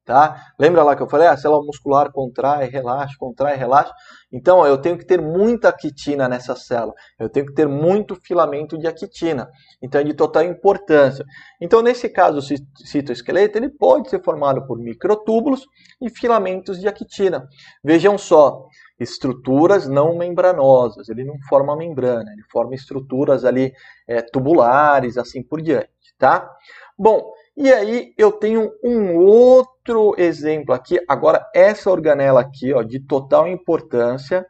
Tá? 0.05 0.53
Lembra 0.57 0.83
lá 0.83 0.95
que 0.95 1.03
eu 1.03 1.09
falei? 1.09 1.27
Ah, 1.27 1.33
a 1.33 1.37
célula 1.37 1.61
muscular 1.65 2.09
contrai, 2.09 2.69
relaxa, 2.69 3.13
contrai, 3.19 3.57
relaxa. 3.57 3.91
Então, 4.31 4.65
eu 4.65 4.77
tenho 4.77 4.97
que 4.97 5.05
ter 5.05 5.21
muita 5.21 5.71
quitina 5.73 6.29
nessa 6.29 6.55
célula. 6.55 6.93
Eu 7.19 7.27
tenho 7.27 7.45
que 7.45 7.53
ter 7.53 7.67
muito 7.67 8.15
filamento 8.15 8.77
de 8.77 8.87
actina. 8.87 9.49
Então, 9.83 9.99
é 9.99 10.03
de 10.05 10.13
total 10.13 10.43
importância. 10.43 11.25
Então, 11.59 11.81
nesse 11.81 12.07
caso, 12.07 12.39
o 12.39 12.85
citoesqueleto 12.87 13.57
ele 13.57 13.69
pode 13.69 14.09
ser 14.09 14.23
formado 14.23 14.65
por 14.65 14.79
microtúbulos 14.79 15.65
e 16.01 16.09
filamentos 16.09 16.79
de 16.79 16.87
actina. 16.87 17.45
Vejam 17.83 18.17
só, 18.17 18.67
estruturas 18.97 19.89
não 19.89 20.17
membranosas. 20.17 21.09
Ele 21.09 21.25
não 21.25 21.35
forma 21.49 21.75
membrana, 21.75 22.31
ele 22.31 22.43
forma 22.49 22.75
estruturas 22.75 23.43
ali 23.43 23.73
é, 24.07 24.21
tubulares, 24.21 25.17
assim 25.17 25.43
por 25.43 25.61
diante, 25.61 25.89
tá? 26.17 26.49
Bom, 26.97 27.29
e 27.57 27.71
aí 27.71 28.13
eu 28.17 28.31
tenho 28.31 28.71
um 28.83 29.17
outro 29.17 30.13
exemplo 30.17 30.73
aqui. 30.73 30.99
Agora, 31.07 31.45
essa 31.53 31.89
organela 31.89 32.41
aqui, 32.41 32.73
ó, 32.73 32.83
de 32.83 32.99
total 32.99 33.47
importância 33.47 34.45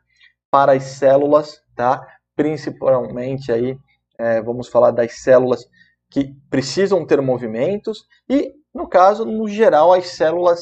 para 0.50 0.74
as 0.74 0.84
células, 0.84 1.62
tá? 1.76 2.06
Principalmente 2.36 3.52
aí, 3.52 3.78
é, 4.18 4.42
vamos 4.42 4.68
falar 4.68 4.92
das 4.92 5.20
células 5.22 5.66
que 6.10 6.34
precisam 6.50 7.06
ter 7.06 7.22
movimentos 7.22 8.06
e, 8.30 8.54
no 8.74 8.88
caso, 8.88 9.26
no 9.26 9.48
geral, 9.48 9.94
as 9.94 10.08
células 10.12 10.62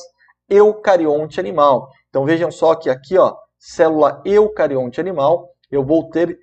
eucarionte 0.50 1.40
animal. 1.40 1.90
Então 2.10 2.26
vejam 2.26 2.52
só 2.52 2.76
que 2.76 2.90
aqui, 2.90 3.18
ó, 3.18 3.36
célula 3.58 4.22
eucarionte 4.26 5.00
animal, 5.00 5.50
eu 5.72 5.84
vou 5.84 6.10
ter 6.10 6.38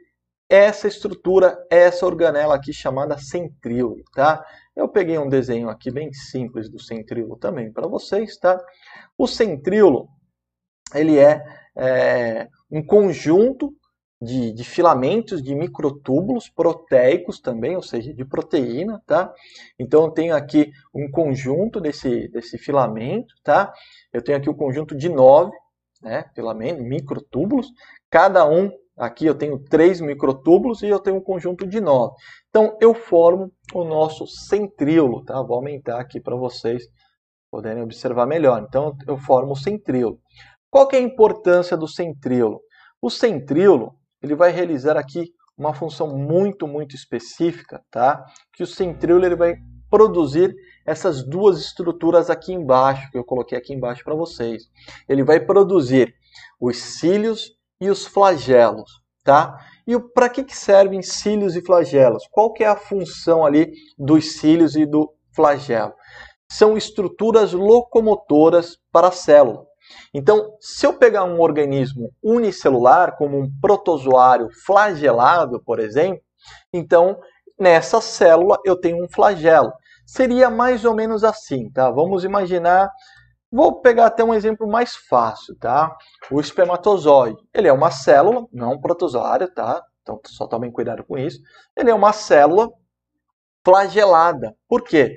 essa 0.48 0.88
estrutura, 0.88 1.56
essa 1.70 2.04
organela 2.04 2.56
aqui 2.56 2.72
chamada 2.72 3.16
centríolo, 3.18 4.02
tá? 4.12 4.44
Eu 4.80 4.88
peguei 4.88 5.18
um 5.18 5.28
desenho 5.28 5.68
aqui 5.68 5.90
bem 5.90 6.10
simples 6.10 6.70
do 6.70 6.80
centríolo 6.80 7.36
também 7.36 7.70
para 7.70 7.86
vocês, 7.86 8.38
tá? 8.38 8.58
O 9.16 9.26
centríolo, 9.26 10.08
ele 10.94 11.18
é, 11.18 11.44
é 11.76 12.48
um 12.70 12.82
conjunto 12.82 13.74
de, 14.18 14.50
de, 14.54 14.64
filamentos 14.64 15.42
de 15.42 15.54
microtúbulos 15.54 16.48
proteicos 16.48 17.40
também, 17.40 17.76
ou 17.76 17.82
seja, 17.82 18.14
de 18.14 18.24
proteína, 18.24 19.02
tá? 19.06 19.30
Então 19.78 20.04
eu 20.04 20.10
tenho 20.12 20.34
aqui 20.34 20.70
um 20.94 21.10
conjunto 21.10 21.78
desse, 21.78 22.28
desse 22.28 22.56
filamento, 22.56 23.34
tá? 23.44 23.70
Eu 24.10 24.22
tenho 24.22 24.38
aqui 24.38 24.48
o 24.48 24.52
um 24.52 24.56
conjunto 24.56 24.96
de 24.96 25.10
nove, 25.10 25.52
né, 26.00 26.24
filamentos, 26.34 26.82
microtúbulos, 26.82 27.70
cada 28.08 28.48
um 28.48 28.70
Aqui 29.00 29.24
eu 29.24 29.34
tenho 29.34 29.58
três 29.58 29.98
microtúbulos 29.98 30.82
e 30.82 30.88
eu 30.88 31.00
tenho 31.00 31.16
um 31.16 31.22
conjunto 31.22 31.66
de 31.66 31.80
nove. 31.80 32.12
Então 32.50 32.76
eu 32.80 32.92
formo 32.92 33.50
o 33.72 33.84
nosso 33.84 34.26
centríolo, 34.26 35.24
tá? 35.24 35.40
Vou 35.40 35.56
aumentar 35.56 36.00
aqui 36.00 36.20
para 36.20 36.36
vocês 36.36 36.82
poderem 37.50 37.82
observar 37.82 38.26
melhor. 38.26 38.64
Então 38.68 38.94
eu 39.06 39.16
formo 39.16 39.52
o 39.52 39.56
centríolo. 39.56 40.18
Qual 40.68 40.86
que 40.86 40.96
é 40.96 40.98
a 40.98 41.02
importância 41.02 41.76
do 41.76 41.88
centríolo? 41.88 42.60
O 43.00 43.08
centríolo 43.08 43.94
ele 44.22 44.34
vai 44.34 44.50
realizar 44.50 44.96
aqui 44.96 45.32
uma 45.56 45.74
função 45.74 46.16
muito, 46.16 46.66
muito 46.66 46.94
específica, 46.94 47.82
tá? 47.90 48.24
Que 48.54 48.62
o 48.62 48.66
centríolo 48.66 49.24
ele 49.24 49.36
vai 49.36 49.54
produzir 49.88 50.54
essas 50.86 51.22
duas 51.24 51.60
estruturas 51.60 52.30
aqui 52.30 52.52
embaixo, 52.52 53.10
que 53.10 53.18
eu 53.18 53.24
coloquei 53.24 53.58
aqui 53.58 53.74
embaixo 53.74 54.02
para 54.04 54.14
vocês. 54.14 54.64
Ele 55.08 55.22
vai 55.22 55.40
produzir 55.40 56.14
os 56.60 56.78
cílios 56.78 57.52
e 57.80 57.90
os 57.90 58.06
flagelos, 58.06 58.90
tá? 59.24 59.58
E 59.90 59.98
para 59.98 60.28
que, 60.28 60.44
que 60.44 60.56
servem 60.56 61.02
cílios 61.02 61.56
e 61.56 61.60
flagelos? 61.60 62.22
Qual 62.30 62.52
que 62.52 62.62
é 62.62 62.68
a 62.68 62.76
função 62.76 63.44
ali 63.44 63.72
dos 63.98 64.38
cílios 64.38 64.76
e 64.76 64.86
do 64.86 65.12
flagelo? 65.34 65.92
São 66.48 66.76
estruturas 66.76 67.52
locomotoras 67.52 68.78
para 68.92 69.08
a 69.08 69.12
célula. 69.12 69.66
Então, 70.14 70.52
se 70.60 70.86
eu 70.86 70.92
pegar 70.92 71.24
um 71.24 71.40
organismo 71.40 72.12
unicelular, 72.22 73.16
como 73.16 73.36
um 73.36 73.50
protozoário 73.60 74.48
flagelado, 74.64 75.60
por 75.64 75.80
exemplo, 75.80 76.22
então 76.72 77.18
nessa 77.58 78.00
célula 78.00 78.60
eu 78.64 78.76
tenho 78.76 79.04
um 79.04 79.08
flagelo. 79.08 79.72
Seria 80.06 80.48
mais 80.48 80.84
ou 80.84 80.94
menos 80.94 81.24
assim, 81.24 81.68
tá? 81.68 81.90
Vamos 81.90 82.22
imaginar 82.22 82.88
Vou 83.52 83.80
pegar 83.80 84.06
até 84.06 84.22
um 84.22 84.32
exemplo 84.32 84.68
mais 84.68 84.94
fácil, 84.94 85.56
tá? 85.58 85.96
O 86.30 86.40
espermatozoide. 86.40 87.38
Ele 87.52 87.68
é 87.68 87.72
uma 87.72 87.90
célula, 87.90 88.46
não 88.52 88.74
um 88.74 88.80
protozoário, 88.80 89.52
tá? 89.52 89.82
Então 90.02 90.20
só 90.26 90.46
tomem 90.46 90.70
cuidado 90.70 91.04
com 91.04 91.18
isso. 91.18 91.40
Ele 91.76 91.90
é 91.90 91.94
uma 91.94 92.12
célula 92.12 92.70
flagelada. 93.64 94.56
Por 94.68 94.82
quê? 94.82 95.16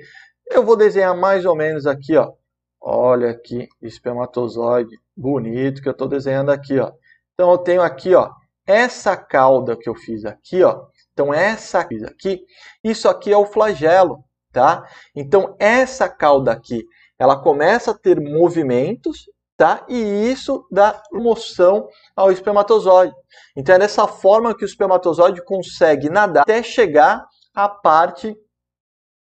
Eu 0.50 0.64
vou 0.64 0.76
desenhar 0.76 1.16
mais 1.16 1.46
ou 1.46 1.54
menos 1.54 1.86
aqui, 1.86 2.16
ó. 2.16 2.32
Olha 2.80 3.30
aqui, 3.30 3.68
espermatozoide 3.80 4.94
bonito 5.16 5.80
que 5.80 5.88
eu 5.88 5.92
estou 5.92 6.08
desenhando 6.08 6.50
aqui, 6.50 6.78
ó. 6.78 6.92
Então 7.32 7.50
eu 7.50 7.58
tenho 7.58 7.82
aqui, 7.82 8.14
ó, 8.14 8.30
essa 8.66 9.16
cauda 9.16 9.76
que 9.76 9.88
eu 9.88 9.94
fiz 9.94 10.24
aqui, 10.24 10.62
ó. 10.62 10.86
Então 11.12 11.32
essa 11.32 11.80
aqui, 11.80 12.44
isso 12.82 13.08
aqui 13.08 13.32
é 13.32 13.36
o 13.36 13.46
flagelo, 13.46 14.24
tá? 14.52 14.86
Então 15.14 15.56
essa 15.58 16.08
cauda 16.08 16.52
aqui 16.52 16.84
ela 17.18 17.36
começa 17.36 17.92
a 17.92 17.98
ter 17.98 18.20
movimentos, 18.20 19.28
tá? 19.56 19.84
E 19.88 19.96
isso 20.30 20.66
dá 20.70 21.02
moção 21.12 21.88
ao 22.14 22.32
espermatozoide. 22.32 23.14
Então 23.56 23.74
é 23.74 23.78
dessa 23.78 24.06
forma 24.06 24.54
que 24.54 24.64
o 24.64 24.66
espermatozoide 24.66 25.44
consegue 25.44 26.08
nadar 26.08 26.42
até 26.42 26.62
chegar 26.62 27.24
à 27.54 27.68
parte 27.68 28.36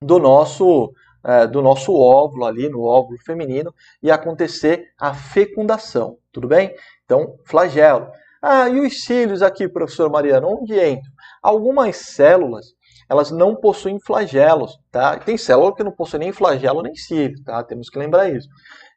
do 0.01 0.19
nosso 0.19 0.93
é, 1.27 1.47
do 1.47 1.63
nosso 1.63 1.95
óvulo 1.95 2.45
ali, 2.45 2.69
no 2.69 2.83
óvulo 2.83 3.19
feminino, 3.25 3.75
e 4.03 4.11
acontecer 4.11 4.93
a 5.01 5.15
fecundação, 5.15 6.19
tudo 6.31 6.47
bem? 6.47 6.75
Então, 7.05 7.39
flagelo. 7.47 8.09
Ah, 8.43 8.69
e 8.69 8.79
os 8.79 9.05
cílios 9.05 9.41
aqui, 9.41 9.67
professor 9.67 10.11
Mariano, 10.11 10.49
onde 10.49 10.75
entram? 10.75 11.11
Algumas 11.43 11.97
células 11.97 12.75
elas 13.15 13.31
não 13.31 13.55
possuem 13.55 13.99
flagelos, 14.01 14.77
tá? 14.91 15.17
Tem 15.19 15.39
célula 15.39 15.75
que 15.75 15.85
não 15.85 15.93
possui 15.93 16.19
nem 16.19 16.33
flagelo 16.33 16.83
nem 16.83 16.95
cílio, 16.95 17.41
tá? 17.45 17.63
Temos 17.63 17.89
que 17.89 17.99
lembrar 17.99 18.29
isso. 18.29 18.49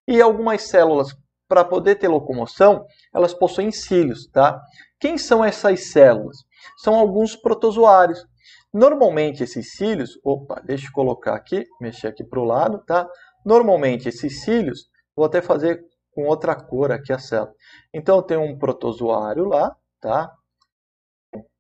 E 0.08 0.20
algumas 0.22 0.64
células, 0.64 1.16
para 1.48 1.64
poder 1.64 1.96
ter 1.96 2.08
locomoção, 2.08 2.86
elas 3.14 3.34
possuem 3.34 3.72
cílios, 3.72 4.28
tá? 4.28 4.60
Quem 5.00 5.18
são 5.18 5.46
essas 5.46 5.92
células? 5.92 6.38
São 6.78 6.96
alguns 6.96 7.36
protozoários. 7.36 8.26
Normalmente 8.74 9.44
esses 9.44 9.74
cílios, 9.74 10.20
opa, 10.24 10.62
deixa 10.66 10.88
eu 10.88 10.92
colocar 10.92 11.36
aqui, 11.36 11.64
mexer 11.80 12.08
aqui 12.08 12.24
para 12.24 12.40
o 12.40 12.44
lado, 12.44 12.84
tá? 12.86 13.08
Normalmente 13.46 14.10
esses 14.10 14.42
cílios, 14.42 14.90
vou 15.16 15.26
até 15.26 15.42
fazer 15.42 15.80
com 16.12 16.26
outra 16.26 16.56
cor 16.56 16.92
aqui 16.92 17.14
a 17.14 17.20
célula. 17.20 17.54
Então 17.94 18.18
eu 18.18 18.24
tenho 18.24 18.42
um 18.42 18.58
protozoário 18.58 19.46
lá, 19.46 19.76
tá? 20.02 20.34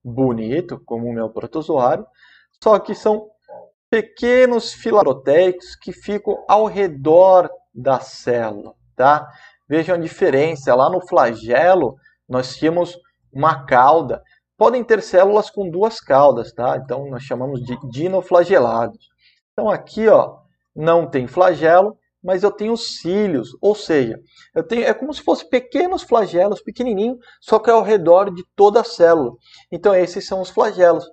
Bonito, 0.03 0.81
como 0.85 1.07
o 1.07 1.13
meu 1.13 1.29
protozoário. 1.29 2.05
Só 2.63 2.79
que 2.79 2.95
são 2.95 3.29
pequenos 3.89 4.73
filaproteicos 4.73 5.75
que 5.75 5.91
ficam 5.91 6.43
ao 6.47 6.65
redor 6.65 7.49
da 7.73 7.99
célula, 7.99 8.73
tá? 8.95 9.27
Vejam 9.67 9.95
a 9.95 9.99
diferença, 9.99 10.73
lá 10.75 10.89
no 10.89 11.05
flagelo 11.05 11.95
nós 12.27 12.55
tínhamos 12.57 12.97
uma 13.31 13.65
cauda. 13.65 14.21
Podem 14.57 14.83
ter 14.83 15.01
células 15.01 15.49
com 15.49 15.69
duas 15.69 15.99
caudas, 15.99 16.51
tá? 16.51 16.77
Então 16.77 17.07
nós 17.09 17.23
chamamos 17.23 17.61
de 17.63 17.77
dinoflagelados. 17.89 19.07
Então 19.53 19.69
aqui, 19.69 20.07
ó, 20.07 20.37
não 20.75 21.09
tem 21.09 21.27
flagelo, 21.27 21.97
mas 22.23 22.43
eu 22.43 22.51
tenho 22.51 22.75
cílios, 22.75 23.49
ou 23.61 23.75
seja, 23.75 24.19
eu 24.53 24.63
tenho, 24.63 24.83
é 24.83 24.93
como 24.93 25.13
se 25.13 25.21
fossem 25.21 25.47
pequenos 25.47 26.01
flagelos, 26.03 26.61
pequenininho, 26.61 27.17
só 27.39 27.59
que 27.59 27.69
ao 27.69 27.83
redor 27.83 28.33
de 28.33 28.43
toda 28.55 28.81
a 28.81 28.83
célula. 28.83 29.31
Então 29.71 29.95
esses 29.95 30.25
são 30.25 30.41
os 30.41 30.49
flagelos 30.49 31.07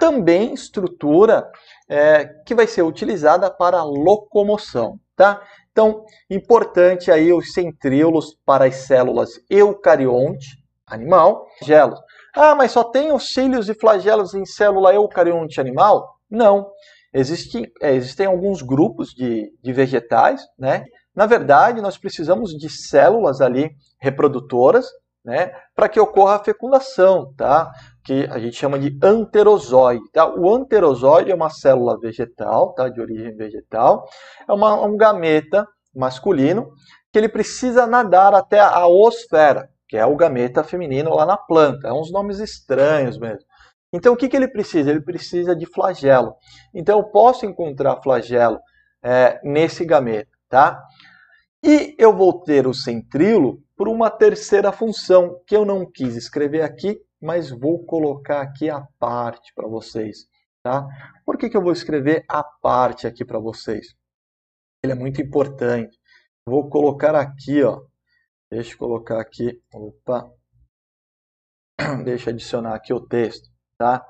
também 0.00 0.54
estrutura 0.54 1.48
é, 1.86 2.24
que 2.46 2.54
vai 2.54 2.66
ser 2.66 2.82
utilizada 2.82 3.50
para 3.50 3.84
locomoção, 3.84 4.98
tá? 5.14 5.42
Então, 5.70 6.04
importante 6.28 7.12
aí 7.12 7.32
os 7.32 7.52
centríolos 7.52 8.34
para 8.44 8.64
as 8.64 8.76
células 8.76 9.30
eucarionte 9.48 10.58
animal, 10.86 11.46
flagelos. 11.58 12.00
Ah, 12.34 12.54
mas 12.54 12.72
só 12.72 12.82
tem 12.82 13.12
os 13.12 13.32
cílios 13.32 13.68
e 13.68 13.74
flagelos 13.74 14.34
em 14.34 14.44
célula 14.44 14.92
eucarionte 14.94 15.60
animal? 15.60 16.16
Não. 16.28 16.70
Existem, 17.12 17.70
é, 17.80 17.92
existem 17.94 18.26
alguns 18.26 18.62
grupos 18.62 19.10
de, 19.10 19.52
de 19.62 19.72
vegetais, 19.72 20.40
né? 20.58 20.84
Na 21.14 21.26
verdade, 21.26 21.80
nós 21.80 21.98
precisamos 21.98 22.52
de 22.56 22.70
células 22.70 23.40
ali 23.40 23.70
reprodutoras, 24.00 24.86
né? 25.24 25.52
Para 25.74 25.88
que 25.88 26.00
ocorra 26.00 26.36
a 26.36 26.44
fecundação, 26.44 27.32
tá? 27.36 27.70
Que 28.10 28.26
a 28.28 28.40
gente 28.40 28.56
chama 28.56 28.76
de 28.76 28.98
anterozoide, 29.00 30.02
tá? 30.12 30.28
O 30.28 30.52
anterozoide 30.52 31.30
é 31.30 31.34
uma 31.34 31.48
célula 31.48 31.96
vegetal, 31.96 32.74
tá? 32.74 32.88
De 32.88 33.00
origem 33.00 33.36
vegetal. 33.36 34.04
É 34.48 34.52
uma, 34.52 34.84
um 34.84 34.96
gameta 34.96 35.64
masculino 35.94 36.72
que 37.12 37.18
ele 37.20 37.28
precisa 37.28 37.86
nadar 37.86 38.34
até 38.34 38.58
a 38.58 38.84
osfera, 38.88 39.68
que 39.88 39.96
é 39.96 40.04
o 40.04 40.16
gameta 40.16 40.64
feminino 40.64 41.14
lá 41.14 41.24
na 41.24 41.36
planta. 41.36 41.86
É 41.86 41.92
uns 41.92 42.10
nomes 42.10 42.40
estranhos 42.40 43.16
mesmo. 43.16 43.44
Então, 43.92 44.14
o 44.14 44.16
que, 44.16 44.28
que 44.28 44.36
ele 44.36 44.48
precisa? 44.48 44.90
Ele 44.90 45.02
precisa 45.02 45.54
de 45.54 45.66
flagelo. 45.66 46.34
Então, 46.74 46.98
eu 46.98 47.04
posso 47.04 47.46
encontrar 47.46 48.02
flagelo 48.02 48.58
é, 49.04 49.38
nesse 49.44 49.84
gameta, 49.84 50.32
tá? 50.48 50.82
E 51.62 51.94
eu 51.96 52.12
vou 52.12 52.42
ter 52.42 52.66
o 52.66 52.74
centrilo 52.74 53.62
por 53.76 53.86
uma 53.86 54.10
terceira 54.10 54.72
função, 54.72 55.40
que 55.46 55.56
eu 55.56 55.64
não 55.64 55.88
quis 55.88 56.16
escrever 56.16 56.62
aqui, 56.62 56.98
mas 57.20 57.50
vou 57.50 57.84
colocar 57.84 58.40
aqui 58.40 58.70
a 58.70 58.80
parte 58.98 59.52
para 59.54 59.68
vocês, 59.68 60.26
tá? 60.62 60.86
Por 61.24 61.36
que, 61.36 61.50
que 61.50 61.56
eu 61.56 61.62
vou 61.62 61.72
escrever 61.72 62.24
a 62.28 62.42
parte 62.42 63.06
aqui 63.06 63.24
para 63.24 63.38
vocês? 63.38 63.94
Ele 64.82 64.92
é 64.92 64.96
muito 64.96 65.20
importante. 65.20 65.98
Vou 66.46 66.70
colocar 66.70 67.14
aqui, 67.14 67.62
ó. 67.62 67.84
Deixa 68.50 68.72
eu 68.72 68.78
colocar 68.78 69.20
aqui. 69.20 69.62
Opa. 69.72 70.30
Deixa 72.04 72.30
eu 72.30 72.34
adicionar 72.34 72.74
aqui 72.74 72.92
o 72.92 73.06
texto, 73.06 73.50
tá? 73.78 74.04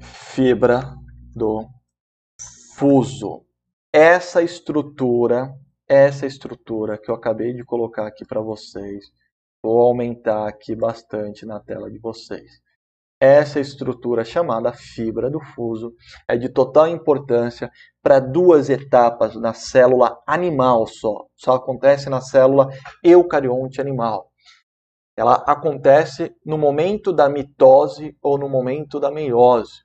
Fibra 0.00 0.94
do 1.34 1.68
fuso. 2.76 3.46
Essa 3.92 4.42
estrutura, 4.42 5.54
essa 5.88 6.26
estrutura 6.26 6.98
que 6.98 7.10
eu 7.10 7.14
acabei 7.14 7.54
de 7.54 7.64
colocar 7.64 8.06
aqui 8.06 8.24
para 8.26 8.40
vocês, 8.40 9.06
vou 9.66 9.80
aumentar 9.80 10.46
aqui 10.46 10.76
bastante 10.76 11.44
na 11.44 11.58
tela 11.58 11.90
de 11.90 11.98
vocês. 11.98 12.62
Essa 13.18 13.58
estrutura 13.58 14.24
chamada 14.24 14.72
fibra 14.72 15.28
do 15.28 15.40
fuso 15.40 15.92
é 16.28 16.36
de 16.36 16.48
total 16.48 16.86
importância 16.86 17.68
para 18.00 18.20
duas 18.20 18.70
etapas 18.70 19.34
na 19.34 19.52
célula 19.52 20.22
animal 20.24 20.86
só. 20.86 21.24
Só 21.34 21.54
acontece 21.54 22.08
na 22.08 22.20
célula 22.20 22.68
eucarionte 23.02 23.80
animal. 23.80 24.30
Ela 25.16 25.34
acontece 25.46 26.32
no 26.44 26.56
momento 26.56 27.12
da 27.12 27.28
mitose 27.28 28.16
ou 28.22 28.38
no 28.38 28.48
momento 28.48 29.00
da 29.00 29.10
meiose. 29.10 29.82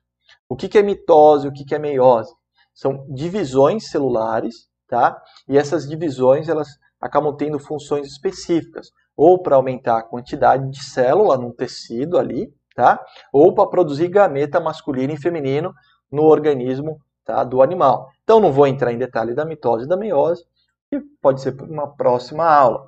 O 0.48 0.54
que 0.54 0.78
é 0.78 0.82
mitose 0.82 1.46
e 1.46 1.50
o 1.50 1.52
que 1.52 1.74
é 1.74 1.78
meiose? 1.78 2.32
São 2.72 3.04
divisões 3.12 3.90
celulares, 3.90 4.68
tá? 4.86 5.20
E 5.48 5.58
essas 5.58 5.88
divisões 5.88 6.48
elas 6.48 6.68
acabam 7.00 7.34
tendo 7.34 7.58
funções 7.58 8.06
específicas, 8.06 8.92
ou 9.16 9.42
para 9.42 9.56
aumentar 9.56 9.98
a 9.98 10.02
quantidade 10.02 10.70
de 10.70 10.82
célula 10.82 11.36
num 11.36 11.52
tecido 11.52 12.18
ali, 12.18 12.52
tá? 12.74 13.02
Ou 13.32 13.54
para 13.54 13.68
produzir 13.68 14.08
gameta 14.08 14.60
masculino 14.60 15.12
e 15.12 15.20
feminino 15.20 15.72
no 16.10 16.22
organismo 16.24 16.98
tá, 17.24 17.44
do 17.44 17.62
animal. 17.62 18.08
Então 18.22 18.40
não 18.40 18.52
vou 18.52 18.66
entrar 18.66 18.92
em 18.92 18.98
detalhe 18.98 19.34
da 19.34 19.44
mitose 19.44 19.84
e 19.84 19.88
da 19.88 19.96
meiose, 19.96 20.44
que 20.90 21.00
pode 21.20 21.40
ser 21.40 21.54
uma 21.62 21.88
próxima 21.94 22.44
aula. 22.44 22.86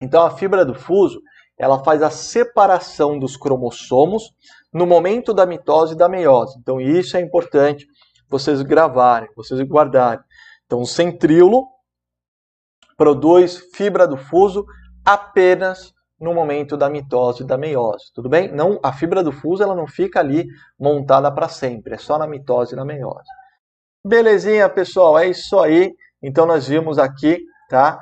Então 0.00 0.24
a 0.24 0.30
fibra 0.30 0.64
do 0.64 0.74
fuso, 0.74 1.20
ela 1.58 1.82
faz 1.82 2.02
a 2.02 2.10
separação 2.10 3.18
dos 3.18 3.36
cromossomos 3.36 4.30
no 4.72 4.86
momento 4.86 5.34
da 5.34 5.44
mitose 5.46 5.94
e 5.94 5.96
da 5.96 6.08
meiose. 6.08 6.56
Então 6.58 6.80
isso 6.80 7.16
é 7.16 7.20
importante 7.20 7.86
vocês 8.28 8.62
gravarem, 8.62 9.28
vocês 9.34 9.60
guardarem. 9.62 10.22
Então 10.66 10.80
o 10.80 10.86
centríolo 10.86 11.66
produz 12.96 13.56
fibra 13.74 14.06
do 14.06 14.16
fuso 14.16 14.66
apenas 15.08 15.94
no 16.20 16.34
momento 16.34 16.76
da 16.76 16.90
mitose 16.90 17.42
e 17.42 17.46
da 17.46 17.56
meiose, 17.56 18.12
tudo 18.14 18.28
bem? 18.28 18.52
Não, 18.52 18.78
a 18.82 18.92
fibra 18.92 19.22
do 19.22 19.32
fuso 19.32 19.62
ela 19.62 19.74
não 19.74 19.86
fica 19.86 20.20
ali 20.20 20.46
montada 20.78 21.32
para 21.32 21.48
sempre, 21.48 21.94
é 21.94 21.96
só 21.96 22.18
na 22.18 22.26
mitose 22.26 22.74
e 22.74 22.76
na 22.76 22.84
meiose. 22.84 23.26
Belezinha, 24.04 24.68
pessoal, 24.68 25.18
é 25.18 25.28
isso 25.28 25.58
aí. 25.58 25.94
Então 26.22 26.44
nós 26.44 26.68
vimos 26.68 26.98
aqui, 26.98 27.40
tá? 27.70 27.98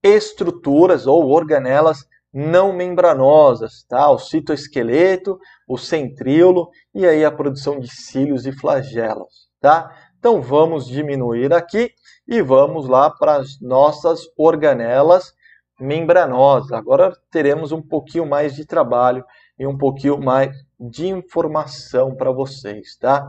Estruturas 0.00 1.08
ou 1.08 1.28
organelas 1.28 2.04
não 2.32 2.72
membranosas, 2.72 3.84
tá? 3.88 4.08
O 4.10 4.18
citoesqueleto, 4.18 5.36
o 5.66 5.76
centríolo 5.76 6.68
e 6.94 7.04
aí 7.04 7.24
a 7.24 7.32
produção 7.32 7.80
de 7.80 7.88
cílios 7.88 8.46
e 8.46 8.52
flagelos, 8.52 9.48
tá? 9.60 9.90
Então 10.20 10.40
vamos 10.40 10.86
diminuir 10.86 11.52
aqui 11.52 11.90
e 12.28 12.40
vamos 12.40 12.86
lá 12.86 13.10
para 13.10 13.36
as 13.38 13.60
nossas 13.60 14.20
organelas 14.36 15.32
membranosas. 15.80 16.72
Agora 16.72 17.12
teremos 17.30 17.72
um 17.72 17.82
pouquinho 17.82 18.26
mais 18.26 18.54
de 18.54 18.64
trabalho 18.64 19.24
e 19.58 19.66
um 19.66 19.76
pouquinho 19.76 20.18
mais 20.18 20.54
de 20.78 21.06
informação 21.08 22.14
para 22.14 22.30
vocês, 22.30 22.96
tá? 22.96 23.28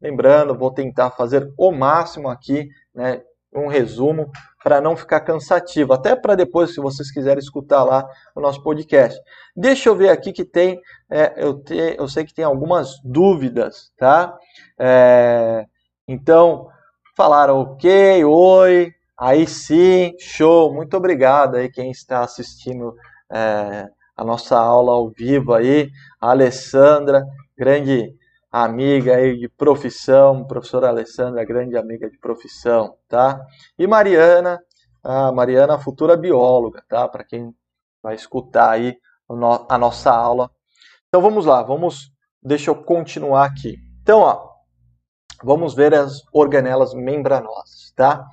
Lembrando, 0.00 0.56
vou 0.56 0.70
tentar 0.70 1.10
fazer 1.10 1.50
o 1.56 1.72
máximo 1.72 2.28
aqui, 2.28 2.68
né, 2.94 3.22
um 3.54 3.68
resumo 3.68 4.30
para 4.62 4.80
não 4.80 4.96
ficar 4.96 5.20
cansativo, 5.20 5.92
até 5.92 6.16
para 6.16 6.34
depois, 6.34 6.74
se 6.74 6.80
vocês 6.80 7.10
quiserem 7.10 7.38
escutar 7.38 7.84
lá 7.84 8.08
o 8.34 8.40
nosso 8.40 8.62
podcast. 8.62 9.20
Deixa 9.54 9.88
eu 9.88 9.94
ver 9.94 10.08
aqui 10.08 10.32
que 10.32 10.44
tem, 10.44 10.80
é, 11.10 11.34
eu, 11.36 11.62
te, 11.62 11.74
eu 11.96 12.08
sei 12.08 12.24
que 12.24 12.34
tem 12.34 12.44
algumas 12.44 12.98
dúvidas, 13.04 13.92
tá? 13.96 14.36
É, 14.78 15.64
então, 16.08 16.68
falaram 17.16 17.60
ok, 17.60 18.24
oi, 18.24 18.92
Aí 19.18 19.46
sim, 19.46 20.12
show, 20.18 20.74
muito 20.74 20.96
obrigado 20.96 21.56
aí 21.56 21.70
quem 21.70 21.90
está 21.90 22.24
assistindo 22.24 22.94
é, 23.30 23.88
a 24.16 24.24
nossa 24.24 24.58
aula 24.58 24.92
ao 24.92 25.08
vivo 25.10 25.54
aí, 25.54 25.90
a 26.20 26.30
Alessandra, 26.30 27.24
grande 27.56 28.12
amiga 28.50 29.16
aí 29.16 29.36
de 29.38 29.48
profissão, 29.48 30.44
professora 30.44 30.88
Alessandra, 30.88 31.44
grande 31.44 31.76
amiga 31.76 32.08
de 32.10 32.18
profissão, 32.18 32.96
tá? 33.08 33.40
E 33.78 33.86
Mariana, 33.86 34.60
a 35.02 35.32
Mariana, 35.32 35.78
futura 35.78 36.16
bióloga, 36.16 36.82
tá? 36.88 37.08
Para 37.08 37.24
quem 37.24 37.54
vai 38.02 38.14
escutar 38.14 38.70
aí 38.70 38.96
a 39.68 39.78
nossa 39.78 40.10
aula. 40.10 40.50
Então 41.08 41.20
vamos 41.20 41.46
lá, 41.46 41.62
vamos, 41.62 42.12
deixa 42.42 42.70
eu 42.70 42.76
continuar 42.82 43.44
aqui. 43.44 43.76
Então, 44.02 44.20
ó, 44.20 44.50
vamos 45.42 45.74
ver 45.74 45.94
as 45.94 46.22
organelas 46.32 46.94
membranosas, 46.94 47.92
tá? 47.96 48.24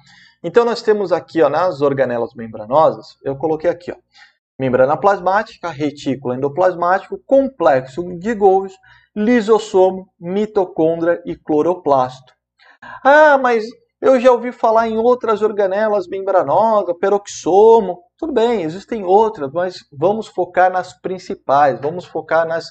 Então 0.43 0.65
nós 0.65 0.81
temos 0.81 1.11
aqui 1.11 1.41
ó, 1.41 1.49
nas 1.49 1.81
organelas 1.81 2.33
membranosas, 2.33 3.17
eu 3.23 3.35
coloquei 3.35 3.69
aqui, 3.69 3.91
ó, 3.91 3.95
membrana 4.59 4.97
plasmática, 4.97 5.69
retículo 5.69 6.33
endoplasmático, 6.33 7.19
complexo 7.25 8.03
de 8.17 8.33
Golgi, 8.33 8.75
lisossomo, 9.15 10.07
mitocôndria 10.19 11.21
e 11.25 11.35
cloroplasto. 11.35 12.33
Ah, 13.03 13.37
mas 13.37 13.65
eu 14.01 14.19
já 14.19 14.31
ouvi 14.31 14.51
falar 14.51 14.87
em 14.87 14.97
outras 14.97 15.43
organelas 15.43 16.07
membranosas, 16.07 16.95
peroxomo. 16.99 18.01
Tudo 18.17 18.33
bem, 18.33 18.63
existem 18.63 19.03
outras, 19.03 19.51
mas 19.51 19.77
vamos 19.91 20.27
focar 20.27 20.71
nas 20.71 20.93
principais, 21.01 21.79
vamos 21.79 22.05
focar 22.05 22.47
nas, 22.47 22.65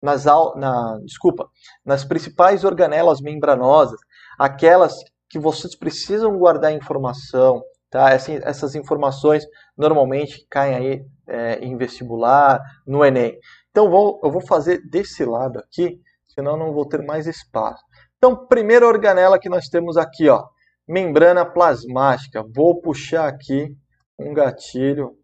nas 0.00 0.24
na, 0.24 0.98
desculpa, 1.04 1.48
nas 1.84 2.04
principais 2.04 2.64
organelas 2.64 3.20
membranosas, 3.20 3.98
aquelas 4.38 4.94
que 5.30 5.38
vocês 5.38 5.76
precisam 5.76 6.36
guardar 6.36 6.72
informação, 6.72 7.62
tá? 7.88 8.10
Essas, 8.10 8.42
essas 8.42 8.74
informações 8.74 9.46
normalmente 9.76 10.44
caem 10.50 10.74
aí 10.74 11.06
é, 11.28 11.58
em 11.60 11.76
vestibular, 11.76 12.60
no 12.84 13.04
Enem. 13.04 13.38
Então 13.70 13.88
vou, 13.88 14.20
eu 14.24 14.30
vou 14.30 14.40
fazer 14.40 14.82
desse 14.90 15.24
lado 15.24 15.60
aqui, 15.60 16.00
senão 16.26 16.56
não 16.56 16.72
vou 16.72 16.84
ter 16.84 17.02
mais 17.02 17.28
espaço. 17.28 17.82
Então, 18.18 18.46
primeira 18.46 18.86
organela 18.86 19.38
que 19.38 19.48
nós 19.48 19.68
temos 19.68 19.96
aqui, 19.96 20.28
ó, 20.28 20.46
membrana 20.86 21.46
plasmática. 21.46 22.44
Vou 22.54 22.80
puxar 22.80 23.28
aqui 23.28 23.74
um 24.18 24.34
gatilho, 24.34 25.16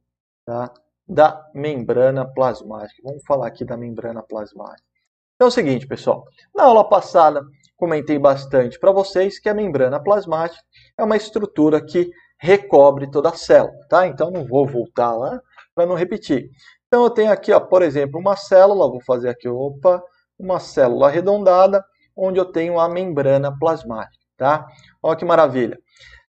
tá? 0.47 0.73
Da 1.07 1.45
membrana 1.55 2.25
plasmática. 2.25 3.03
Vamos 3.05 3.23
falar 3.27 3.49
aqui 3.49 3.65
da 3.65 3.77
membrana 3.77 4.23
plasmática. 4.23 4.87
Então 5.35 5.47
é 5.47 5.49
o 5.49 5.53
seguinte, 5.53 5.87
pessoal. 5.87 6.25
Na 6.55 6.65
aula 6.65 6.89
passada, 6.89 7.43
comentei 7.77 8.19
bastante 8.19 8.79
para 8.79 8.93
vocês 8.93 9.39
que 9.39 9.49
a 9.49 9.55
membrana 9.55 10.03
plasmática 10.03 10.63
é 10.97 11.05
uma 11.05 11.17
estrutura 11.17 11.85
que 11.85 12.11
recobre 12.39 13.11
toda 13.11 13.31
a 13.31 13.37
célula, 13.37 13.79
tá? 13.89 14.07
Então 14.07 14.31
não 14.31 14.45
vou 14.45 14.67
voltar 14.67 15.13
lá 15.13 15.41
para 15.75 15.87
não 15.87 15.95
repetir. 15.95 16.51
Então 16.87 17.05
eu 17.05 17.11
tenho 17.11 17.31
aqui, 17.31 17.53
ó, 17.53 17.61
por 17.61 17.83
exemplo, 17.83 18.21
uma 18.21 18.37
célula, 18.37 18.91
vou 18.91 19.03
fazer 19.03 19.29
aqui, 19.29 19.49
opa, 19.49 20.03
uma 20.39 20.61
célula 20.61 21.09
arredondada, 21.09 21.85
onde 22.17 22.39
eu 22.39 22.45
tenho 22.45 22.79
a 22.79 22.89
membrana 22.89 23.57
plasmática, 23.59 24.25
tá? 24.37 24.67
Olha 25.03 25.17
que 25.17 25.25
maravilha. 25.25 25.79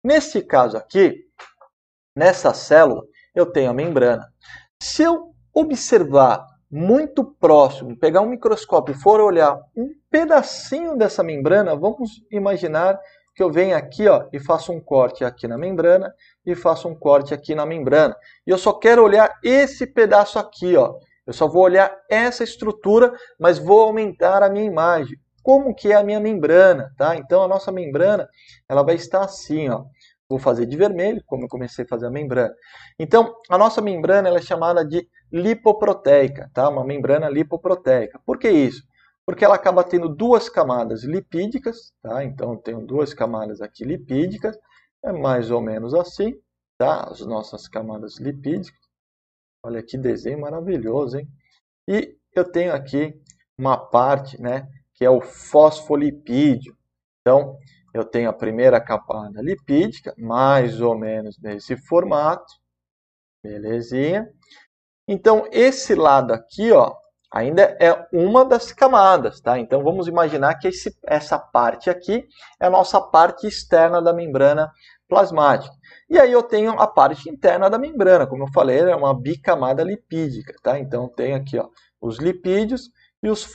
Nesse 0.03 0.43
caso 0.43 0.77
aqui, 0.77 1.25
nessa 2.17 2.53
célula, 2.53 3.03
eu 3.35 3.47
tenho 3.47 3.71
a 3.71 3.75
membrana. 3.75 4.27
Se 4.81 5.03
eu 5.03 5.33
observar 5.55 6.45
muito 6.73 7.23
próximo, 7.23 7.95
pegar 7.95 8.23
um 8.23 8.31
microscópio 8.31 8.95
e 8.95 8.99
for 8.99 9.21
olhar 9.21 9.61
um 9.77 9.91
pedacinho 10.11 10.97
dessa 10.97 11.23
membrana, 11.23 11.77
vamos 11.77 12.23
imaginar 12.31 12.99
que 13.35 13.43
eu 13.43 13.53
venho 13.53 13.77
aqui 13.77 14.09
ó, 14.09 14.27
e 14.33 14.41
faço 14.41 14.73
um 14.73 14.81
corte 14.81 15.23
aqui 15.23 15.47
na 15.47 15.59
membrana 15.59 16.15
e 16.47 16.55
faço 16.55 16.89
um 16.89 16.95
corte 16.95 17.35
aqui 17.35 17.55
na 17.55 17.67
membrana. 17.67 18.17
E 18.47 18.51
eu 18.51 18.57
só 18.57 18.73
quero 18.73 19.03
olhar 19.03 19.39
esse 19.45 19.87
pedaço 19.87 20.39
aqui. 20.39 20.75
Ó. 20.77 20.95
Eu 21.27 21.33
só 21.33 21.47
vou 21.47 21.63
olhar 21.63 21.95
essa 22.11 22.43
estrutura, 22.43 23.13
mas 23.39 23.59
vou 23.59 23.81
aumentar 23.81 24.43
a 24.43 24.49
minha 24.49 24.65
imagem. 24.65 25.19
Como 25.43 25.75
que 25.75 25.93
é 25.93 25.97
a 25.97 26.03
minha 26.03 26.21
membrana? 26.21 26.93
Tá? 26.97 27.17
Então 27.17 27.43
a 27.43 27.49
nossa 27.49 27.71
membrana 27.73 28.29
ela 28.69 28.83
vai 28.83 28.95
estar 28.95 29.23
assim. 29.23 29.69
Ó. 29.69 29.85
Vou 30.29 30.39
fazer 30.39 30.65
de 30.65 30.77
vermelho, 30.77 31.23
como 31.27 31.45
eu 31.45 31.49
comecei 31.49 31.85
a 31.85 31.89
fazer 31.89 32.07
a 32.07 32.11
membrana. 32.11 32.55
Então, 32.99 33.35
a 33.51 33.59
nossa 33.59 33.83
membrana 33.83 34.29
ela 34.29 34.39
é 34.39 34.43
chamada 34.43 34.83
de 34.83 35.07
lipoproteica, 35.33 36.51
tá? 36.53 36.69
uma 36.69 36.85
membrana 36.85 37.29
lipoproteica. 37.29 38.21
Por 38.25 38.39
que 38.39 38.51
isso? 38.51 38.83
porque 39.25 39.45
ela 39.45 39.55
acaba 39.55 39.85
tendo 39.85 40.09
duas 40.09 40.49
camadas 40.49 41.05
lipídicas, 41.05 41.93
tá? 42.03 42.25
Então, 42.25 42.57
tenho 42.57 42.85
duas 42.85 43.15
camadas 43.15 43.61
aqui 43.61 43.85
lipídicas, 43.85 44.59
é 45.05 45.13
mais 45.13 45.51
ou 45.51 45.61
menos 45.61 45.95
assim, 45.95 46.35
tá? 46.77 47.09
As 47.09 47.21
nossas 47.21 47.69
camadas 47.69 48.19
lipídicas. 48.19 48.81
Olha 49.65 49.83
que 49.83 49.97
desenho 49.97 50.41
maravilhoso, 50.41 51.19
hein? 51.19 51.29
E 51.89 52.17
eu 52.35 52.45
tenho 52.45 52.75
aqui 52.75 53.21
uma 53.57 53.77
parte, 53.77 54.41
né, 54.41 54.69
que 54.95 55.05
é 55.05 55.11
o 55.11 55.21
fosfolipídio. 55.21 56.77
Então, 57.21 57.57
eu 57.95 58.05
tenho 58.05 58.29
a 58.29 58.33
primeira 58.33 58.81
camada 58.81 59.41
lipídica, 59.41 60.15
mais 60.19 60.81
ou 60.81 60.99
menos 60.99 61.39
nesse 61.39 61.77
formato. 61.77 62.53
Belezinha. 63.45 64.29
Então, 65.07 65.47
esse 65.51 65.95
lado 65.95 66.33
aqui, 66.33 66.73
ó, 66.73 66.95
ainda 67.33 67.77
é 67.81 68.07
uma 68.13 68.45
das 68.45 68.73
camadas, 68.73 69.41
tá? 69.41 69.59
Então 69.59 69.83
vamos 69.83 70.07
imaginar 70.07 70.55
que 70.57 70.69
esse, 70.69 70.95
essa 71.07 71.39
parte 71.39 71.89
aqui 71.89 72.27
é 72.61 72.67
a 72.67 72.71
nossa 72.71 73.01
parte 73.01 73.47
externa 73.47 74.03
da 74.03 74.13
membrana 74.13 74.71
plasmática. 75.09 75.75
E 76.11 76.19
aí 76.19 76.31
eu 76.31 76.43
tenho 76.43 76.73
a 76.73 76.87
parte 76.87 77.31
interna 77.31 77.71
da 77.71 77.79
membrana, 77.79 78.27
como 78.27 78.45
eu 78.45 78.53
falei, 78.53 78.81
é 78.81 78.95
uma 78.95 79.19
bicamada 79.19 79.83
lipídica, 79.83 80.55
tá? 80.63 80.79
Então 80.79 81.09
tem 81.09 81.35
aqui 81.35 81.59
ó, 81.59 81.69
os 82.01 82.19
lipídios 82.19 82.91
e 83.23 83.31
os, 83.31 83.49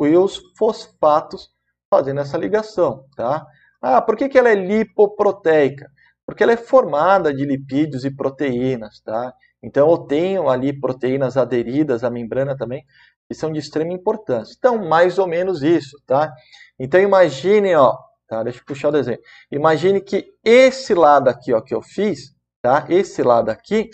e 0.00 0.16
os 0.16 0.40
fosfatos 0.56 1.50
fazendo 1.90 2.20
essa 2.20 2.38
ligação, 2.38 3.04
tá? 3.16 3.44
Ah, 3.82 4.00
por 4.00 4.16
que, 4.16 4.28
que 4.28 4.38
ela 4.38 4.50
é 4.50 4.54
lipoproteica? 4.54 5.90
Porque 6.24 6.42
ela 6.42 6.52
é 6.52 6.56
formada 6.56 7.32
de 7.34 7.44
lipídios 7.44 8.04
e 8.04 8.14
proteínas, 8.14 9.00
tá? 9.00 9.32
Então 9.62 9.90
eu 9.90 9.98
tenho 9.98 10.48
ali 10.48 10.72
proteínas 10.78 11.36
aderidas 11.36 12.04
à 12.04 12.10
membrana 12.10 12.56
também, 12.56 12.84
que 13.28 13.34
são 13.34 13.52
de 13.52 13.58
extrema 13.58 13.92
importância. 13.92 14.54
Então, 14.56 14.88
mais 14.88 15.18
ou 15.18 15.26
menos 15.26 15.62
isso, 15.62 16.00
tá? 16.06 16.32
Então 16.78 17.00
imagine, 17.00 17.74
ó, 17.74 17.96
tá? 18.26 18.42
Deixa 18.42 18.60
eu 18.60 18.64
puxar 18.64 18.88
o 18.88 18.92
desenho. 18.92 19.18
Imagine 19.50 20.00
que 20.00 20.32
esse 20.44 20.94
lado 20.94 21.28
aqui, 21.28 21.52
ó, 21.52 21.60
que 21.60 21.74
eu 21.74 21.82
fiz, 21.82 22.34
tá? 22.62 22.86
Esse 22.88 23.22
lado 23.22 23.50
aqui 23.50 23.90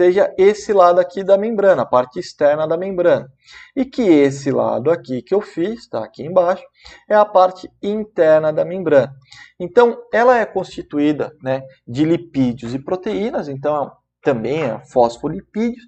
seja 0.00 0.34
esse 0.36 0.72
lado 0.72 0.98
aqui 0.98 1.22
da 1.22 1.38
membrana, 1.38 1.82
a 1.82 1.86
parte 1.86 2.18
externa 2.18 2.66
da 2.66 2.76
membrana. 2.76 3.30
E 3.76 3.84
que 3.84 4.02
esse 4.02 4.50
lado 4.50 4.90
aqui 4.90 5.22
que 5.22 5.34
eu 5.34 5.40
fiz, 5.40 5.86
tá 5.88 6.02
aqui 6.02 6.24
embaixo, 6.24 6.64
é 7.08 7.14
a 7.14 7.24
parte 7.24 7.70
interna 7.80 8.52
da 8.52 8.64
membrana. 8.64 9.14
Então, 9.60 9.96
ela 10.12 10.38
é 10.38 10.44
constituída 10.44 11.32
né, 11.40 11.62
de 11.86 12.04
lipídios 12.04 12.74
e 12.74 12.80
proteínas, 12.80 13.48
então 13.48 13.92
também 14.22 14.62
é 14.62 14.78
fosfolipídios, 14.86 15.84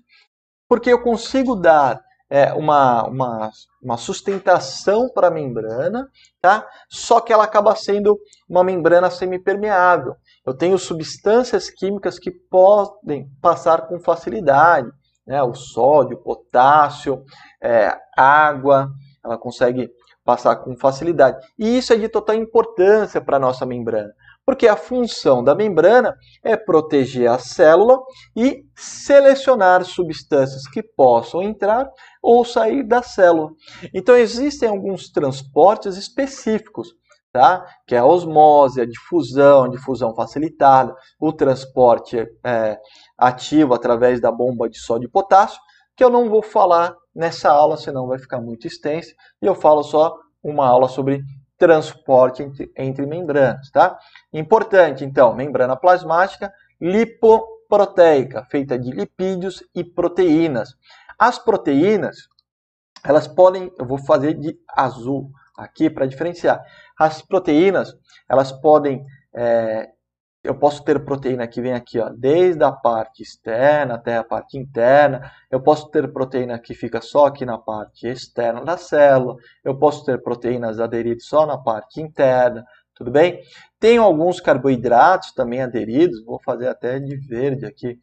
porque 0.69 0.93
eu 0.93 1.03
consigo 1.03 1.55
dar 1.55 2.01
é, 2.29 2.53
uma, 2.53 3.07
uma, 3.07 3.51
uma 3.83 3.97
sustentação 3.97 5.09
para 5.13 5.29
a 5.29 5.31
membrana, 5.31 6.09
tá? 6.41 6.67
só 6.89 7.21
que 7.21 7.33
ela 7.33 7.45
acaba 7.45 7.77
sendo 7.77 8.19
uma 8.49 8.65
membrana 8.65 9.11
semipermeável. 9.11 10.15
Eu 10.45 10.53
tenho 10.53 10.79
substâncias 10.79 11.71
químicas 11.71 12.19
que 12.19 12.31
podem 12.31 13.29
passar 13.41 13.87
com 13.87 14.01
facilidade, 14.01 14.91
né? 15.27 15.43
o 15.43 15.55
sódio, 15.55 16.17
o 16.17 16.23
potássio, 16.23 17.23
é, 17.63 17.97
água, 18.17 18.91
ela 19.25 19.39
consegue 19.39 19.91
passar 20.25 20.57
com 20.57 20.77
facilidade. 20.77 21.39
E 21.59 21.79
isso 21.79 21.93
é 21.93 21.97
de 21.97 22.09
total 22.09 22.37
importância 22.37 23.21
para 23.21 23.37
a 23.37 23.41
nossa 23.41 23.67
membrana, 23.67 24.13
porque 24.47 24.69
a 24.69 24.77
função 24.77 25.43
da 25.43 25.55
membrana 25.55 26.17
é 26.43 26.57
proteger 26.57 27.31
a 27.31 27.39
célula 27.39 27.99
e 28.37 28.65
selecionar 28.77 29.85
substâncias 29.85 30.67
que 30.69 30.83
possam 30.83 31.43
entrar 31.43 31.89
ou 32.23 32.45
sair 32.45 32.83
da 32.83 33.03
célula. 33.03 33.51
Então 33.93 34.17
existem 34.17 34.69
alguns 34.69 35.09
transportes 35.11 35.97
específicos, 35.97 36.95
tá? 37.33 37.65
que 37.87 37.95
é 37.95 37.99
a 37.99 38.07
osmose, 38.07 38.81
a 38.81 38.87
difusão, 38.87 39.65
a 39.65 39.69
difusão 39.69 40.15
facilitada, 40.15 40.95
o 41.19 41.33
transporte 41.33 42.27
é, 42.45 42.79
ativo 43.19 43.75
através 43.75 44.21
da 44.21 44.31
bomba 44.31 44.69
de 44.69 44.79
sódio 44.79 45.07
e 45.07 45.11
potássio, 45.11 45.61
que 45.97 46.05
eu 46.05 46.11
não 46.11 46.29
vou 46.29 46.43
falar 46.43 46.95
nessa 47.15 47.51
aula, 47.51 47.77
senão 47.77 48.09
vai 48.09 48.19
ficar 48.19 48.41
muito 48.41 48.67
extenso, 48.67 49.15
e 49.41 49.47
eu 49.47 49.55
falo 49.55 49.83
só 49.83 50.15
uma 50.43 50.67
aula 50.67 50.89
sobre 50.89 51.23
transporte 51.65 52.43
entre, 52.43 52.71
entre 52.77 53.07
membranas, 53.07 53.71
tá? 53.71 53.99
Importante, 54.31 55.03
então, 55.03 55.35
membrana 55.35 55.75
plasmática 55.75 56.53
lipoproteica, 56.79 58.45
feita 58.51 58.79
de 58.79 58.91
lipídios 58.91 59.65
e 59.75 59.83
proteínas. 59.83 60.77
As 61.19 61.39
proteínas, 61.39 62.29
elas 63.03 63.27
podem, 63.27 63.73
eu 63.79 63.87
vou 63.87 63.97
fazer 63.97 64.35
de 64.35 64.59
azul 64.69 65.31
aqui 65.57 65.89
para 65.89 66.05
diferenciar. 66.05 66.63
As 66.99 67.23
proteínas, 67.23 67.97
elas 68.29 68.53
podem 68.53 69.03
é, 69.35 69.89
eu 70.45 70.55
posso 70.55 70.85
ter 70.85 71.03
proteína 71.03 71.49
que 71.49 71.63
vem 71.63 71.73
aqui, 71.73 71.99
ó, 71.99 72.11
desde 72.11 72.63
a 72.63 72.71
parte 72.71 73.23
externa 73.23 73.95
até 73.95 74.19
a 74.19 74.23
parte 74.23 74.59
interna. 74.59 75.33
Eu 75.51 75.63
posso 75.63 75.91
ter 75.91 76.13
proteína 76.13 76.59
que 76.59 76.75
fica 76.75 77.01
só 77.01 77.25
aqui 77.25 77.47
na 77.47 77.57
parte 77.57 78.07
externa 78.07 78.63
da 78.63 78.77
célula. 78.77 79.37
Eu 79.65 79.79
posso 79.79 80.05
ter 80.05 80.23
proteínas 80.23 80.79
aderidas 80.79 81.25
só 81.25 81.47
na 81.47 81.57
parte 81.57 81.99
interna. 81.99 82.63
Tudo 82.95 83.11
bem? 83.11 83.41
Tenho 83.81 84.03
alguns 84.03 84.39
carboidratos 84.39 85.33
também 85.33 85.63
aderidos. 85.63 86.23
Vou 86.23 86.39
fazer 86.45 86.69
até 86.69 87.01
de 87.01 87.17
verde 87.17 87.65
aqui. 87.65 87.99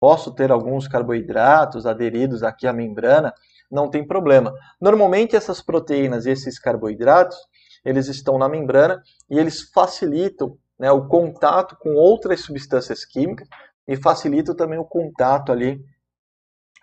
Posso 0.00 0.32
ter 0.34 0.50
alguns 0.50 0.88
carboidratos 0.88 1.84
aderidos 1.84 2.42
aqui 2.42 2.66
à 2.66 2.72
membrana. 2.72 3.34
Não 3.70 3.90
tem 3.90 4.06
problema. 4.06 4.50
Normalmente 4.80 5.36
essas 5.36 5.60
proteínas 5.60 6.24
e 6.24 6.30
esses 6.30 6.58
carboidratos, 6.58 7.36
eles 7.84 8.08
estão 8.08 8.38
na 8.38 8.48
membrana 8.48 9.02
e 9.28 9.38
eles 9.38 9.60
facilitam 9.74 10.56
né, 10.82 10.90
o 10.90 11.06
contato 11.06 11.76
com 11.78 11.94
outras 11.94 12.40
substâncias 12.40 13.04
químicas 13.04 13.46
e 13.86 13.96
facilita 13.96 14.52
também 14.52 14.80
o 14.80 14.84
contato 14.84 15.52
ali 15.52 15.80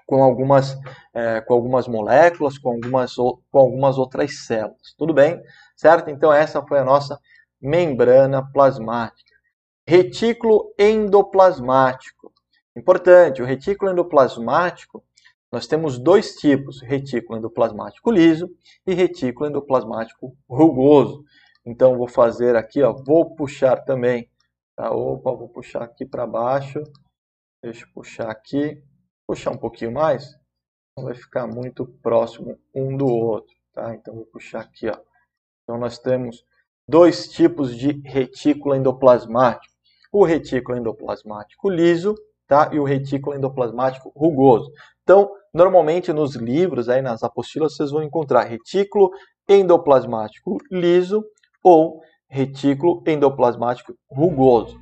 com 0.07 0.23
algumas, 0.23 0.77
é, 1.13 1.41
com 1.41 1.53
algumas 1.53 1.85
moléculas, 1.85 2.57
com 2.57 2.69
algumas, 2.69 3.13
com 3.15 3.59
algumas 3.59 3.97
outras 3.97 4.45
células. 4.45 4.95
Tudo 4.97 5.13
bem? 5.13 5.41
Certo? 5.75 6.09
Então 6.09 6.31
essa 6.31 6.65
foi 6.65 6.79
a 6.79 6.85
nossa 6.85 7.19
membrana 7.61 8.41
plasmática. 8.53 9.35
Retículo 9.85 10.73
endoplasmático. 10.79 12.31
Importante, 12.77 13.41
o 13.41 13.45
retículo 13.45 13.91
endoplasmático, 13.91 15.03
nós 15.51 15.67
temos 15.67 15.99
dois 15.99 16.35
tipos, 16.35 16.81
retículo 16.81 17.37
endoplasmático 17.37 18.09
liso 18.09 18.49
e 18.87 18.93
retículo 18.93 19.49
endoplasmático 19.49 20.37
rugoso. 20.49 21.25
Então, 21.65 21.97
vou 21.97 22.07
fazer 22.07 22.55
aqui, 22.55 22.81
ó, 22.81 22.93
vou 22.93 23.35
puxar 23.35 23.83
também. 23.83 24.29
Tá? 24.75 24.91
Opa, 24.91 25.31
vou 25.31 25.49
puxar 25.49 25.83
aqui 25.83 26.05
para 26.05 26.25
baixo. 26.25 26.81
Deixa 27.61 27.85
eu 27.85 27.89
puxar 27.93 28.29
aqui. 28.29 28.81
Puxar 29.27 29.51
um 29.51 29.57
pouquinho 29.57 29.91
mais. 29.91 30.35
Não 30.97 31.05
vai 31.05 31.13
ficar 31.13 31.47
muito 31.47 31.85
próximo 32.01 32.57
um 32.73 32.95
do 32.95 33.07
outro. 33.07 33.53
Tá? 33.73 33.93
Então, 33.93 34.15
vou 34.15 34.25
puxar 34.25 34.61
aqui. 34.61 34.87
Ó. 34.87 34.97
Então, 35.63 35.77
nós 35.77 35.99
temos 35.99 36.43
dois 36.87 37.27
tipos 37.27 37.75
de 37.75 38.01
retículo 38.05 38.73
endoplasmático. 38.73 39.73
O 40.11 40.23
retículo 40.23 40.77
endoplasmático 40.77 41.69
liso 41.69 42.15
tá? 42.47 42.71
e 42.73 42.79
o 42.79 42.83
retículo 42.83 43.35
endoplasmático 43.35 44.11
rugoso. 44.15 44.71
Então, 45.03 45.29
normalmente 45.53 46.11
nos 46.11 46.35
livros, 46.35 46.89
aí 46.89 47.01
nas 47.01 47.21
apostilas, 47.21 47.75
vocês 47.75 47.91
vão 47.91 48.01
encontrar 48.01 48.43
retículo 48.43 49.11
endoplasmático 49.47 50.57
liso 50.71 51.23
ou 51.63 52.01
retículo 52.27 53.03
endoplasmático 53.07 53.93
rugoso. 54.09 54.77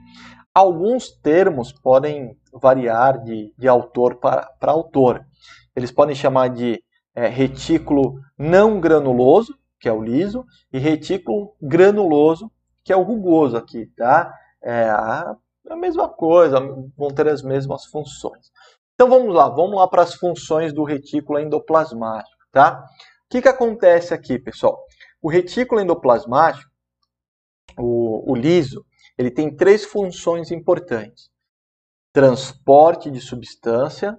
Alguns 0.53 1.11
termos 1.11 1.71
podem 1.71 2.35
variar 2.51 3.23
de, 3.23 3.53
de 3.57 3.67
autor 3.67 4.15
para, 4.15 4.49
autor. 4.61 5.25
Eles 5.75 5.91
podem 5.91 6.15
chamar 6.15 6.49
de 6.49 6.81
é, 7.15 7.27
retículo 7.27 8.19
não 8.37 8.79
granuloso, 8.79 9.55
que 9.79 9.87
é 9.87 9.93
o 9.93 10.01
liso, 10.01 10.43
e 10.73 10.79
retículo 10.79 11.55
granuloso, 11.61 12.51
que 12.83 12.91
é 12.91 12.95
o 12.95 13.03
rugoso 13.03 13.55
aqui, 13.55 13.85
tá? 13.95 14.33
É 14.63 14.89
a, 14.89 15.35
a 15.69 15.75
mesma 15.75 16.09
coisa, 16.09 16.59
vão 16.97 17.09
ter 17.09 17.27
as 17.27 17.43
mesmas 17.43 17.85
funções. 17.85 18.51
Então 18.95 19.07
vamos 19.07 19.33
lá, 19.35 19.47
vamos 19.47 19.75
lá 19.75 19.87
para 19.87 20.01
as 20.01 20.15
funções 20.15 20.73
do 20.73 20.83
retículo 20.83 21.37
endoplasmático, 21.37 22.35
tá? 22.51 22.83
O 23.25 23.29
que, 23.29 23.43
que 23.43 23.47
acontece 23.47 24.13
aqui, 24.13 24.39
pessoal? 24.39 24.86
O 25.21 25.29
retículo 25.29 25.81
endoplasmático, 25.81 26.69
o, 27.77 28.31
o 28.31 28.35
liso, 28.35 28.85
ele 29.17 29.31
tem 29.31 29.55
três 29.55 29.83
funções 29.85 30.51
importantes: 30.51 31.29
transporte 32.13 33.09
de 33.09 33.19
substância, 33.19 34.17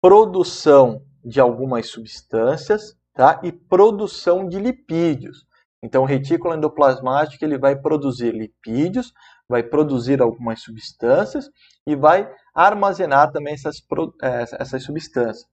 produção 0.00 1.02
de 1.24 1.40
algumas 1.40 1.88
substâncias, 1.88 2.96
tá? 3.14 3.40
E 3.42 3.50
produção 3.50 4.48
de 4.48 4.58
lipídios. 4.58 5.46
Então, 5.82 6.02
o 6.02 6.06
retículo 6.06 6.54
endoplasmático 6.54 7.44
ele 7.44 7.58
vai 7.58 7.76
produzir 7.76 8.32
lipídios, 8.32 9.12
vai 9.48 9.62
produzir 9.62 10.20
algumas 10.20 10.62
substâncias 10.62 11.48
e 11.86 11.94
vai 11.94 12.28
armazenar 12.54 13.30
também 13.30 13.54
essas, 13.54 13.76
é, 14.22 14.44
essas 14.58 14.82
substâncias. 14.82 15.46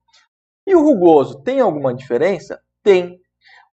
E 0.66 0.74
o 0.74 0.82
rugoso 0.82 1.42
tem 1.42 1.60
alguma 1.60 1.94
diferença? 1.94 2.60
Tem. 2.82 3.20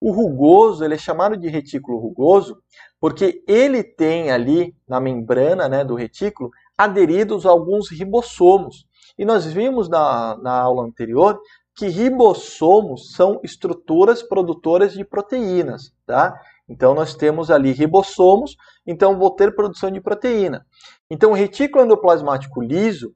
O 0.01 0.11
rugoso 0.11 0.83
ele 0.83 0.95
é 0.95 0.97
chamado 0.97 1.37
de 1.37 1.47
retículo 1.47 1.99
rugoso 1.99 2.57
porque 2.99 3.43
ele 3.47 3.83
tem 3.83 4.31
ali 4.31 4.75
na 4.87 4.99
membrana 4.99 5.69
né, 5.69 5.85
do 5.85 5.93
retículo 5.93 6.49
aderidos 6.75 7.45
alguns 7.45 7.91
ribossomos. 7.91 8.87
E 9.17 9.23
nós 9.23 9.45
vimos 9.45 9.87
na, 9.87 10.35
na 10.37 10.59
aula 10.59 10.83
anterior 10.83 11.39
que 11.75 11.87
ribossomos 11.87 13.13
são 13.13 13.39
estruturas 13.43 14.23
produtoras 14.23 14.93
de 14.93 15.05
proteínas, 15.05 15.93
tá? 16.05 16.33
Então 16.67 16.93
nós 16.95 17.13
temos 17.15 17.51
ali 17.51 17.71
ribossomos, 17.71 18.55
então 18.85 19.19
vou 19.19 19.31
ter 19.31 19.55
produção 19.55 19.91
de 19.91 20.01
proteína. 20.01 20.65
Então 21.09 21.31
o 21.31 21.35
retículo 21.35 21.83
endoplasmático 21.83 22.61
liso, 22.61 23.13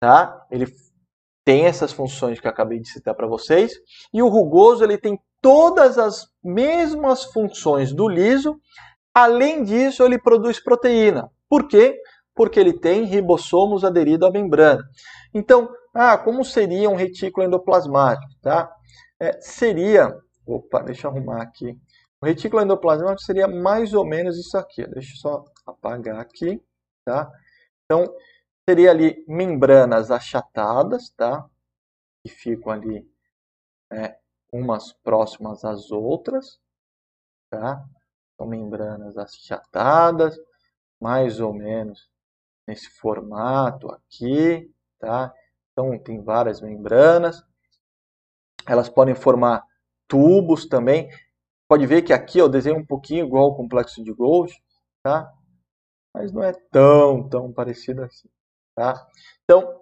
tá? 0.00 0.46
Ele 0.50 0.66
tem 1.44 1.66
essas 1.66 1.92
funções 1.92 2.40
que 2.40 2.46
eu 2.46 2.50
acabei 2.50 2.80
de 2.80 2.88
citar 2.88 3.14
para 3.14 3.26
vocês, 3.26 3.72
e 4.12 4.22
o 4.22 4.28
rugoso 4.28 4.82
ele 4.82 4.96
tem 4.96 5.18
todas 5.42 5.98
as 5.98 6.26
mesmas 6.42 7.24
funções 7.24 7.92
do 7.92 8.08
liso, 8.08 8.58
além 9.14 9.62
disso 9.62 10.02
ele 10.02 10.18
produz 10.18 10.58
proteína. 10.58 11.30
Por 11.48 11.68
quê? 11.68 11.98
Porque 12.34 12.58
ele 12.58 12.72
tem 12.72 13.04
ribossomos 13.04 13.84
aderidos 13.84 14.26
à 14.26 14.30
membrana. 14.32 14.82
Então, 15.32 15.68
ah, 15.94 16.16
como 16.16 16.44
seria 16.44 16.88
um 16.88 16.96
retículo 16.96 17.46
endoplasmático? 17.46 18.32
Tá? 18.42 18.72
É, 19.20 19.38
seria, 19.40 20.12
opa, 20.46 20.82
deixa 20.82 21.06
eu 21.06 21.10
arrumar 21.10 21.42
aqui. 21.42 21.78
O 22.20 22.26
retículo 22.26 22.62
endoplasmático 22.62 23.22
seria 23.22 23.46
mais 23.46 23.92
ou 23.92 24.04
menos 24.04 24.38
isso 24.38 24.56
aqui. 24.56 24.84
Deixa 24.88 25.12
eu 25.12 25.16
só 25.18 25.44
apagar 25.66 26.18
aqui, 26.18 26.60
tá? 27.04 27.30
Então, 27.84 28.10
seria 28.68 28.90
ali 28.90 29.24
membranas 29.28 30.10
achatadas, 30.10 31.10
tá? 31.10 31.48
Que 32.22 32.30
ficam 32.30 32.72
ali 32.72 33.06
é, 33.92 34.18
umas 34.52 34.92
próximas 34.92 35.64
às 35.64 35.90
outras, 35.90 36.60
tá? 37.50 37.84
São 38.36 38.46
membranas 38.46 39.16
achatadas, 39.16 40.36
mais 41.00 41.40
ou 41.40 41.52
menos 41.52 42.10
nesse 42.66 42.88
formato 42.90 43.90
aqui, 43.90 44.72
tá? 44.98 45.32
Então, 45.72 45.98
tem 45.98 46.22
várias 46.22 46.60
membranas. 46.60 47.42
Elas 48.66 48.88
podem 48.88 49.14
formar 49.14 49.64
tubos 50.08 50.66
também. 50.66 51.10
Pode 51.68 51.86
ver 51.86 52.02
que 52.02 52.12
aqui 52.12 52.38
eu 52.38 52.48
desenho 52.48 52.78
um 52.78 52.86
pouquinho 52.86 53.26
igual 53.26 53.44
ao 53.44 53.56
complexo 53.56 54.02
de 54.02 54.12
Golgi, 54.12 54.62
tá? 55.02 55.30
Mas 56.14 56.32
não 56.32 56.42
é 56.42 56.52
tão, 56.70 57.28
tão 57.28 57.52
parecido 57.52 58.02
assim, 58.04 58.28
tá? 58.74 59.06
Então, 59.44 59.80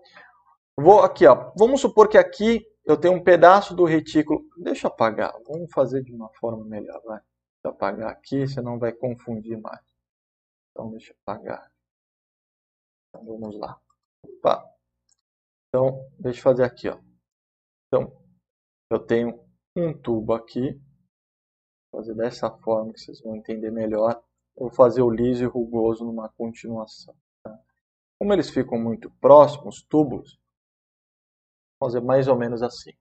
vou 0.76 1.00
aqui, 1.00 1.26
ó. 1.26 1.52
Vamos 1.56 1.80
supor 1.80 2.08
que 2.08 2.18
aqui 2.18 2.66
eu 2.84 2.96
tenho 2.96 3.14
um 3.14 3.22
pedaço 3.22 3.74
do 3.74 3.84
retículo. 3.84 4.48
Deixa 4.56 4.86
eu 4.86 4.90
apagar. 4.90 5.32
Vamos 5.46 5.72
fazer 5.72 6.02
de 6.02 6.12
uma 6.12 6.28
forma 6.34 6.64
melhor, 6.64 7.00
vai. 7.04 7.18
Deixa 7.18 7.66
eu 7.66 7.70
apagar 7.70 8.10
aqui, 8.10 8.46
senão 8.46 8.78
vai 8.78 8.92
confundir 8.92 9.58
mais. 9.60 9.80
Então, 10.70 10.90
deixa 10.90 11.12
eu 11.12 11.16
apagar. 11.24 11.70
Então, 13.08 13.24
vamos 13.24 13.58
lá. 13.58 13.80
Opa. 14.24 14.68
Então, 15.68 16.08
deixa 16.18 16.38
eu 16.40 16.42
fazer 16.42 16.64
aqui, 16.64 16.88
ó. 16.88 16.98
Então, 17.86 18.12
eu 18.90 18.98
tenho 18.98 19.42
um 19.76 19.92
tubo 19.92 20.34
aqui. 20.34 20.80
Vou 21.90 22.00
fazer 22.00 22.14
dessa 22.14 22.50
forma 22.58 22.92
que 22.92 23.00
vocês 23.00 23.20
vão 23.20 23.36
entender 23.36 23.70
melhor. 23.70 24.22
Eu 24.56 24.66
vou 24.66 24.70
fazer 24.70 25.02
o 25.02 25.10
liso 25.10 25.44
e 25.44 25.46
rugoso 25.46 26.04
numa 26.04 26.28
continuação. 26.30 27.14
Como 28.22 28.32
eles 28.32 28.50
ficam 28.50 28.78
muito 28.78 29.10
próximos, 29.20 29.84
vou 29.90 30.22
fazer 31.80 32.00
mais 32.00 32.28
ou 32.28 32.38
menos 32.38 32.62
assim. 32.62 32.92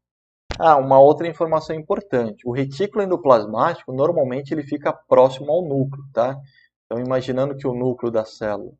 Ah, 0.59 0.77
uma 0.77 0.99
outra 0.99 1.27
informação 1.27 1.75
importante. 1.75 2.41
O 2.43 2.51
retículo 2.51 3.03
endoplasmático, 3.03 3.93
normalmente, 3.93 4.51
ele 4.51 4.63
fica 4.63 4.91
próximo 4.91 5.51
ao 5.51 5.61
núcleo, 5.61 6.03
tá? 6.11 6.35
Então, 6.83 6.99
imaginando 6.99 7.55
que 7.55 7.67
o 7.67 7.75
núcleo 7.75 8.11
da 8.11 8.25
célula 8.25 8.73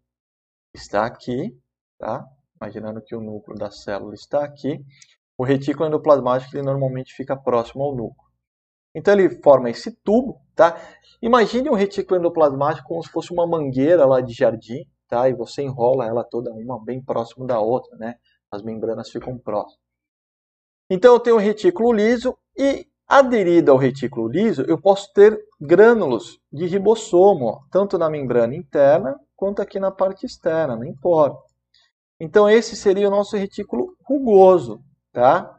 está 0.74 1.06
aqui, 1.06 1.56
tá? 2.00 2.26
imaginando 2.60 3.04
que 3.04 3.16
o 3.16 3.22
núcleo 3.22 3.56
da 3.56 3.70
célula 3.70 4.16
está 4.16 4.44
aqui, 4.44 4.84
o 5.38 5.44
retículo 5.44 5.90
endoplasmático 5.90 6.56
ele 6.56 6.66
normalmente 6.66 7.14
fica 7.14 7.38
próximo 7.38 7.84
ao 7.84 7.96
núcleo. 7.96 8.32
Então 8.96 9.14
ele 9.14 9.30
forma 9.44 9.70
esse 9.70 9.92
tubo, 10.04 10.42
tá? 10.56 10.76
Imagine 11.22 11.70
um 11.70 11.76
retículo 11.76 12.20
endoplasmático 12.20 12.88
como 12.88 13.04
se 13.04 13.12
fosse 13.12 13.32
uma 13.32 13.46
mangueira 13.46 14.08
lá 14.08 14.22
de 14.22 14.34
jardim, 14.34 14.88
tá? 15.12 15.28
E 15.28 15.34
você 15.34 15.62
enrola 15.62 16.08
ela 16.08 16.24
toda 16.24 16.54
uma 16.54 16.82
bem 16.82 17.04
próximo 17.04 17.46
da 17.46 17.60
outra, 17.60 17.98
né? 17.98 18.16
As 18.50 18.64
membranas 18.64 19.10
ficam 19.10 19.38
próximas. 19.38 19.78
Então 20.90 21.14
eu 21.14 21.20
tenho 21.20 21.36
um 21.36 21.40
retículo 21.40 21.92
liso 21.92 22.36
e 22.58 22.88
aderido 23.06 23.72
ao 23.72 23.78
retículo 23.78 24.30
liso 24.30 24.62
eu 24.62 24.80
posso 24.80 25.12
ter 25.14 25.38
grânulos 25.60 26.40
de 26.52 26.66
ribossomo, 26.66 27.46
ó, 27.46 27.60
tanto 27.70 27.98
na 27.98 28.10
membrana 28.10 28.56
interna 28.56 29.20
quanto 29.36 29.62
aqui 29.62 29.82
na 29.82 29.92
parte 29.92 30.26
externa, 30.26 30.78
não 30.78 30.86
importa. 30.86 31.42
Então 32.18 32.50
esse 32.50 32.76
seria 32.76 33.10
o 33.10 33.12
nosso 33.12 33.36
retículo 33.36 33.94
rugoso, 34.02 34.82
tá? 35.12 35.54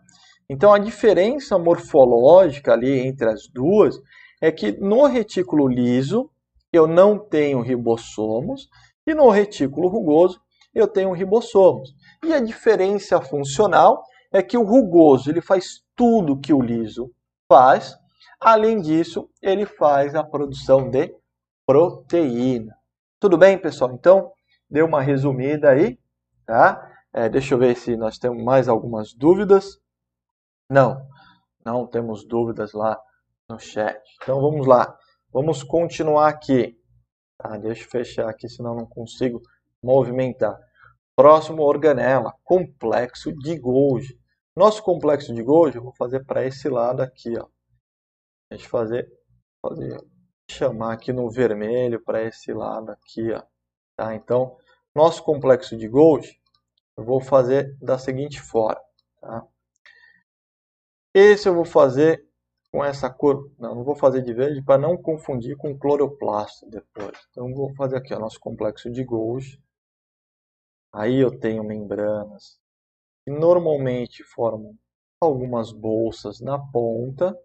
Então 0.48 0.72
a 0.72 0.78
diferença 0.78 1.58
morfológica 1.58 2.72
ali 2.72 3.00
entre 3.00 3.28
as 3.28 3.46
duas 3.48 4.00
é 4.40 4.50
que 4.50 4.72
no 4.72 5.04
retículo 5.04 5.68
liso 5.68 6.30
eu 6.72 6.86
não 6.86 7.18
tenho 7.18 7.60
ribossomos 7.60 8.68
e 9.06 9.14
no 9.14 9.28
retículo 9.30 9.88
rugoso 9.88 10.40
eu 10.74 10.88
tenho 10.88 11.12
ribossomos. 11.12 11.94
E 12.24 12.32
a 12.32 12.40
diferença 12.40 13.20
funcional 13.20 14.02
é 14.32 14.42
que 14.42 14.56
o 14.56 14.64
rugoso 14.64 15.30
ele 15.30 15.40
faz 15.40 15.82
tudo 15.94 16.40
que 16.40 16.52
o 16.52 16.62
liso 16.62 17.10
faz, 17.48 17.96
além 18.40 18.80
disso 18.80 19.28
ele 19.42 19.66
faz 19.66 20.14
a 20.14 20.24
produção 20.24 20.88
de 20.88 21.14
proteína. 21.66 22.74
Tudo 23.20 23.38
bem, 23.38 23.56
pessoal? 23.58 23.92
Então, 23.92 24.32
deu 24.68 24.86
uma 24.86 25.00
resumida 25.00 25.70
aí. 25.70 25.98
Tá? 26.46 26.90
É, 27.12 27.28
deixa 27.28 27.54
eu 27.54 27.58
ver 27.58 27.76
se 27.76 27.96
nós 27.96 28.18
temos 28.18 28.42
mais 28.42 28.68
algumas 28.68 29.12
dúvidas. 29.14 29.78
Não, 30.68 31.06
não 31.64 31.86
temos 31.86 32.26
dúvidas 32.26 32.72
lá 32.72 32.98
no 33.48 33.58
chat. 33.58 34.00
Então 34.22 34.40
vamos 34.40 34.66
lá, 34.66 34.96
vamos 35.32 35.62
continuar 35.62 36.28
aqui. 36.28 36.76
Tá, 37.38 37.56
deixa 37.56 37.84
eu 37.84 37.90
fechar 37.90 38.28
aqui, 38.28 38.48
senão 38.48 38.74
não 38.74 38.86
consigo 38.86 39.42
movimentar. 39.82 40.58
Próximo 41.16 41.62
organela, 41.62 42.34
complexo 42.44 43.32
de 43.32 43.58
Golgi. 43.58 44.18
Nosso 44.56 44.82
complexo 44.82 45.34
de 45.34 45.42
Golgi 45.42 45.76
eu 45.76 45.82
vou 45.82 45.94
fazer 45.94 46.24
para 46.24 46.44
esse 46.44 46.68
lado 46.68 47.02
aqui. 47.02 47.38
Ó. 47.38 47.46
Deixa 48.50 48.66
eu 48.66 48.70
fazer, 48.70 49.12
fazer, 49.60 49.98
chamar 50.50 50.92
aqui 50.92 51.12
no 51.12 51.30
vermelho 51.30 52.02
para 52.02 52.22
esse 52.22 52.52
lado 52.52 52.90
aqui. 52.90 53.32
Ó. 53.32 53.42
Tá? 53.96 54.14
Então, 54.14 54.56
nosso 54.94 55.22
complexo 55.22 55.76
de 55.76 55.88
Golgi, 55.88 56.40
eu 56.96 57.04
vou 57.04 57.20
fazer 57.20 57.76
da 57.80 57.98
seguinte 57.98 58.40
forma. 58.40 58.80
Tá? 59.20 59.46
Esse 61.14 61.48
eu 61.48 61.54
vou 61.54 61.64
fazer 61.64 62.26
com 62.72 62.82
essa 62.82 63.10
cor, 63.10 63.52
não, 63.58 63.74
não 63.74 63.84
vou 63.84 63.94
fazer 63.94 64.22
de 64.22 64.32
verde 64.32 64.62
para 64.62 64.80
não 64.80 64.96
confundir 64.96 65.56
com 65.58 65.78
cloroplasto 65.78 66.66
depois. 66.70 67.18
Então 67.30 67.52
vou 67.54 67.74
fazer 67.74 67.98
aqui 67.98 68.14
o 68.14 68.18
nosso 68.18 68.40
complexo 68.40 68.90
de 68.90 69.04
Golgi. 69.04 69.62
Aí 70.90 71.18
eu 71.20 71.38
tenho 71.38 71.62
membranas 71.62 72.58
que 73.24 73.30
normalmente 73.30 74.24
formam 74.24 74.74
algumas 75.20 75.70
bolsas 75.70 76.40
na 76.40 76.58
ponta, 76.58 77.38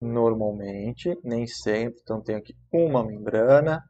normalmente, 0.00 1.18
nem 1.24 1.46
sempre, 1.46 2.00
então 2.02 2.20
tenho 2.20 2.38
aqui 2.38 2.54
uma 2.70 3.02
membrana, 3.02 3.82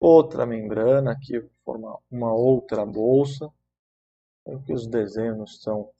outra 0.00 0.46
membrana 0.46 1.12
aqui 1.12 1.40
forma 1.64 1.98
uma 2.10 2.32
outra 2.32 2.86
bolsa. 2.86 3.52
que 4.64 4.72
os 4.72 4.86
desenhos 4.86 5.62
são, 5.62 5.92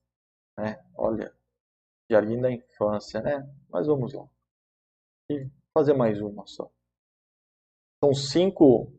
né? 0.59 0.83
Olha, 0.97 1.33
jardim 2.11 2.41
da 2.41 2.51
infância, 2.51 3.21
né? 3.21 3.49
Mas 3.69 3.87
vamos 3.87 4.13
lá. 4.13 4.27
E 5.31 5.49
fazer 5.73 5.95
mais 5.95 6.21
uma 6.21 6.47
só. 6.47 6.71
São 8.03 8.13
cinco, 8.13 8.93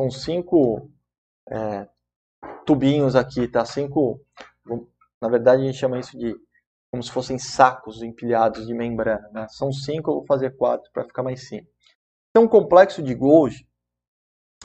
são 0.00 0.10
cinco 0.10 0.90
é, 1.48 1.88
tubinhos 2.66 3.14
aqui, 3.14 3.46
tá? 3.46 3.64
Cinco, 3.64 4.20
na 5.20 5.28
verdade 5.28 5.62
a 5.62 5.66
gente 5.66 5.78
chama 5.78 5.98
isso 5.98 6.18
de 6.18 6.34
como 6.90 7.02
se 7.02 7.12
fossem 7.12 7.38
sacos 7.38 8.02
empilhados 8.02 8.66
de 8.66 8.74
membrana. 8.74 9.28
Né? 9.32 9.46
São 9.48 9.72
cinco, 9.72 10.10
eu 10.10 10.14
vou 10.16 10.26
fazer 10.26 10.56
quatro 10.56 10.90
para 10.92 11.04
ficar 11.04 11.22
mais 11.22 11.46
simples. 11.48 11.72
Então, 12.30 12.44
o 12.44 12.48
complexo 12.48 13.02
de 13.02 13.14
Golgi 13.14 13.66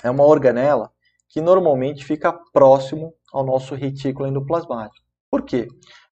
é 0.04 0.10
uma 0.10 0.26
organela 0.26 0.92
que 1.30 1.42
normalmente 1.42 2.04
fica 2.04 2.34
próximo 2.52 3.14
ao 3.32 3.46
nosso 3.46 3.76
retículo 3.76 4.28
endoplasmático. 4.28 5.06
Por 5.30 5.44
quê? 5.44 5.68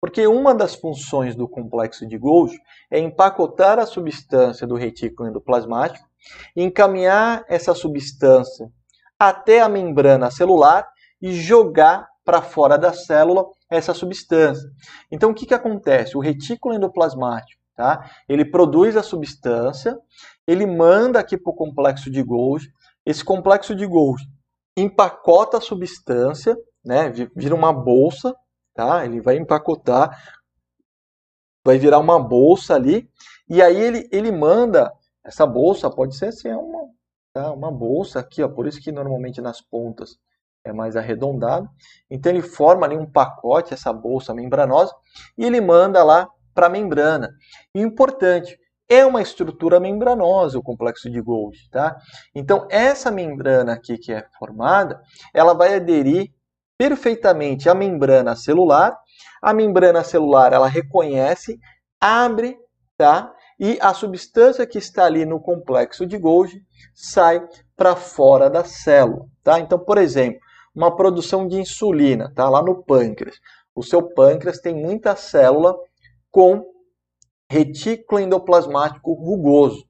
Porque 0.06 0.28
uma 0.28 0.54
das 0.54 0.76
funções 0.76 1.36
do 1.36 1.48
complexo 1.48 2.06
de 2.06 2.16
Golgi 2.16 2.60
é 2.92 3.00
empacotar 3.00 3.80
a 3.80 3.88
substância 3.88 4.68
do 4.68 4.76
retículo 4.76 5.28
endoplasmático, 5.28 6.08
encaminhar 6.56 7.44
essa 7.50 7.74
substância 7.74 8.72
até 9.18 9.62
a 9.62 9.68
membrana 9.68 10.30
celular 10.30 10.88
e 11.20 11.34
jogar 11.34 12.08
para 12.24 12.44
fora 12.44 12.78
da 12.78 12.94
célula 12.94 13.48
essa 13.68 13.96
substância. 13.96 14.70
Então, 15.12 15.32
o 15.32 15.34
que, 15.34 15.48
que 15.48 15.56
acontece? 15.56 16.16
O 16.16 16.22
retículo 16.22 16.76
endoplasmático, 16.76 17.60
tá? 17.76 18.08
ele 18.30 18.46
produz 18.46 18.96
a 18.96 19.02
substância, 19.02 19.98
ele 20.46 20.68
manda 20.68 21.20
aqui 21.20 21.36
para 21.36 21.50
o 21.50 21.56
complexo 21.56 22.12
de 22.12 22.22
Golgi, 22.22 22.72
esse 23.04 23.26
complexo 23.26 23.74
de 23.74 23.88
Golgi 23.88 24.24
empacota 24.78 25.58
a 25.58 25.62
substância, 25.62 26.56
né? 26.86 27.12
vira 27.36 27.56
uma 27.56 27.74
bolsa, 27.74 28.36
tá? 28.76 29.06
ele 29.06 29.22
vai 29.22 29.38
empacotar, 29.38 30.22
vai 31.66 31.80
virar 31.80 31.98
uma 31.98 32.20
bolsa 32.20 32.76
ali, 32.76 33.10
e 33.50 33.62
aí 33.62 33.76
ele, 33.76 34.08
ele 34.12 34.32
manda, 34.32 34.92
essa 35.24 35.46
bolsa 35.48 35.90
pode 35.90 36.16
ser 36.16 36.28
assim, 36.28 36.52
uma, 36.52 36.88
tá? 37.34 37.52
uma 37.52 37.72
bolsa 37.72 38.20
aqui, 38.20 38.44
ó, 38.44 38.50
por 38.50 38.68
isso 38.68 38.80
que 38.82 38.92
normalmente 38.92 39.42
nas 39.42 39.62
pontas 39.62 40.20
é 40.64 40.74
mais 40.74 40.96
arredondado. 40.96 41.70
Então 42.10 42.32
ele 42.32 42.42
forma 42.42 42.86
ali 42.86 42.98
um 42.98 43.10
pacote, 43.10 43.74
essa 43.74 43.94
bolsa 43.94 44.34
membranosa, 44.34 44.94
e 45.38 45.46
ele 45.46 45.62
manda 45.62 46.04
lá 46.04 46.28
para 46.54 46.68
a 46.68 46.70
membrana. 46.70 47.30
E 47.74 47.82
importante, 47.82 48.60
é 48.88 49.06
uma 49.06 49.22
estrutura 49.22 49.80
membranosa 49.80 50.60
o 50.60 50.64
complexo 50.64 51.10
de 51.10 51.20
Golgi, 51.22 51.70
tá? 51.70 51.98
Então 52.34 52.68
essa 52.70 53.10
membrana 53.12 53.74
aqui 53.74 53.98
que 53.98 54.14
é 54.14 54.28
formada, 54.38 55.02
ela 55.34 55.54
vai 55.54 55.76
aderir 55.76 56.32
perfeitamente 56.78 57.70
à 57.70 57.74
membrana 57.74 58.36
celular. 58.36 58.98
A 59.42 59.54
membrana 59.54 60.04
celular 60.04 60.54
ela 60.54 60.68
reconhece, 60.68 61.60
abre, 62.00 62.58
tá? 62.98 63.34
E 63.60 63.78
a 63.82 63.94
substância 63.94 64.66
que 64.66 64.78
está 64.78 65.06
ali 65.06 65.26
no 65.26 65.40
complexo 65.40 66.06
de 66.06 66.18
Golgi 66.18 66.62
sai 66.94 67.48
para 67.76 67.96
fora 67.96 68.50
da 68.50 68.64
célula, 68.64 69.26
tá? 69.44 69.60
Então, 69.60 69.80
por 69.80 69.98
exemplo, 69.98 70.40
uma 70.74 70.94
produção 70.94 71.48
de 71.48 71.58
insulina, 71.58 72.32
tá? 72.36 72.50
Lá 72.50 72.62
no 72.62 72.84
pâncreas. 72.84 73.40
O 73.74 73.82
seu 73.82 74.02
pâncreas 74.02 74.60
tem 74.60 74.76
muita 74.76 75.16
célula 75.16 75.76
com 76.30 76.66
retículo 77.50 78.20
endoplasmático 78.20 79.14
rugoso. 79.14 79.86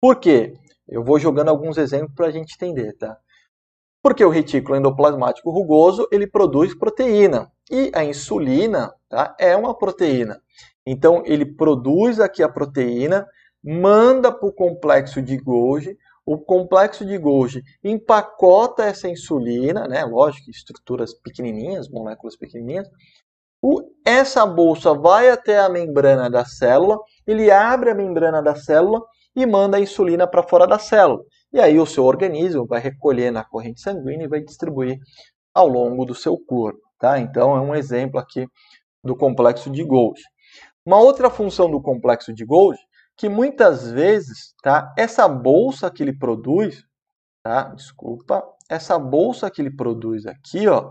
Por 0.00 0.16
quê? 0.16 0.54
Eu 0.88 1.04
vou 1.04 1.18
jogando 1.18 1.48
alguns 1.48 1.78
exemplos 1.78 2.14
para 2.14 2.26
a 2.26 2.30
gente 2.30 2.54
entender, 2.54 2.92
tá? 2.94 3.16
Porque 4.04 4.22
o 4.22 4.28
retículo 4.28 4.76
endoplasmático 4.76 5.50
rugoso 5.50 6.06
ele 6.12 6.26
produz 6.26 6.74
proteína 6.74 7.50
e 7.70 7.90
a 7.94 8.04
insulina 8.04 8.92
tá, 9.08 9.34
é 9.40 9.56
uma 9.56 9.74
proteína. 9.74 10.42
Então 10.86 11.22
ele 11.24 11.46
produz 11.46 12.20
aqui 12.20 12.42
a 12.42 12.48
proteína, 12.50 13.26
manda 13.64 14.30
para 14.30 14.46
o 14.46 14.52
complexo 14.52 15.22
de 15.22 15.38
Golgi, 15.38 15.96
o 16.26 16.36
complexo 16.36 17.02
de 17.06 17.16
Golgi 17.16 17.62
empacota 17.82 18.84
essa 18.84 19.08
insulina, 19.08 19.88
né? 19.88 20.04
Lógico, 20.04 20.50
estruturas 20.50 21.14
pequenininhas, 21.14 21.88
moléculas 21.88 22.36
pequenininhas. 22.36 22.86
O, 23.62 23.80
essa 24.04 24.44
bolsa 24.44 24.92
vai 24.92 25.30
até 25.30 25.58
a 25.58 25.70
membrana 25.70 26.28
da 26.28 26.44
célula, 26.44 26.98
ele 27.26 27.50
abre 27.50 27.88
a 27.88 27.94
membrana 27.94 28.42
da 28.42 28.54
célula 28.54 29.00
e 29.34 29.46
manda 29.46 29.78
a 29.78 29.80
insulina 29.80 30.26
para 30.26 30.42
fora 30.42 30.66
da 30.66 30.78
célula. 30.78 31.24
E 31.54 31.60
aí 31.60 31.78
o 31.78 31.86
seu 31.86 32.04
organismo 32.04 32.66
vai 32.66 32.80
recolher 32.80 33.30
na 33.30 33.44
corrente 33.44 33.80
sanguínea 33.80 34.24
e 34.24 34.28
vai 34.28 34.40
distribuir 34.40 34.98
ao 35.54 35.68
longo 35.68 36.04
do 36.04 36.12
seu 36.12 36.36
corpo, 36.36 36.80
tá? 36.98 37.20
Então 37.20 37.56
é 37.56 37.60
um 37.60 37.72
exemplo 37.76 38.18
aqui 38.18 38.48
do 39.04 39.14
complexo 39.14 39.70
de 39.70 39.84
Golgi. 39.84 40.24
Uma 40.84 40.98
outra 40.98 41.30
função 41.30 41.70
do 41.70 41.80
complexo 41.80 42.34
de 42.34 42.44
Golgi 42.44 42.80
que 43.16 43.28
muitas 43.28 43.88
vezes, 43.88 44.52
tá? 44.64 44.92
Essa 44.98 45.28
bolsa 45.28 45.88
que 45.92 46.02
ele 46.02 46.18
produz, 46.18 46.82
tá? 47.44 47.72
Desculpa, 47.72 48.44
essa 48.68 48.98
bolsa 48.98 49.48
que 49.48 49.62
ele 49.62 49.70
produz 49.70 50.26
aqui, 50.26 50.66
ó, 50.66 50.90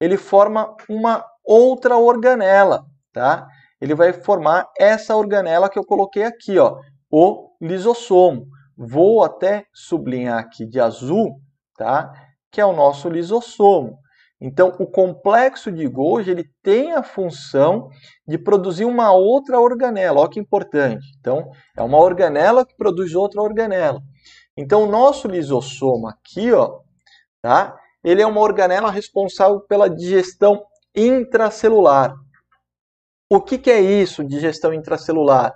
ele 0.00 0.16
forma 0.16 0.74
uma 0.88 1.24
outra 1.44 1.96
organela, 1.96 2.84
tá? 3.12 3.46
Ele 3.80 3.94
vai 3.94 4.12
formar 4.12 4.68
essa 4.76 5.14
organela 5.14 5.70
que 5.70 5.78
eu 5.78 5.84
coloquei 5.84 6.24
aqui, 6.24 6.58
ó, 6.58 6.80
o 7.08 7.50
lisossomo. 7.60 8.48
Vou 8.84 9.22
até 9.22 9.64
sublinhar 9.72 10.38
aqui 10.38 10.66
de 10.66 10.80
azul, 10.80 11.40
tá? 11.76 12.12
Que 12.50 12.60
é 12.60 12.66
o 12.66 12.72
nosso 12.72 13.08
lisossomo. 13.08 13.96
Então, 14.40 14.74
o 14.80 14.86
complexo 14.86 15.70
de 15.70 15.86
Golgi 15.86 16.32
ele 16.32 16.50
tem 16.64 16.92
a 16.92 17.02
função 17.02 17.88
de 18.26 18.36
produzir 18.36 18.84
uma 18.84 19.12
outra 19.12 19.60
organela. 19.60 20.20
Olha 20.20 20.30
que 20.30 20.40
importante. 20.40 21.06
Então, 21.20 21.48
é 21.76 21.82
uma 21.82 21.98
organela 21.98 22.66
que 22.66 22.74
produz 22.76 23.14
outra 23.14 23.40
organela. 23.40 24.00
Então, 24.56 24.82
o 24.82 24.90
nosso 24.90 25.28
lisossomo 25.28 26.08
aqui, 26.08 26.50
ó, 26.50 26.80
tá? 27.40 27.76
ele 28.02 28.20
é 28.20 28.26
uma 28.26 28.40
organela 28.40 28.90
responsável 28.90 29.60
pela 29.60 29.88
digestão 29.88 30.60
intracelular. 30.92 32.12
O 33.30 33.40
que, 33.40 33.56
que 33.56 33.70
é 33.70 33.80
isso, 33.80 34.24
digestão 34.24 34.74
intracelular? 34.74 35.54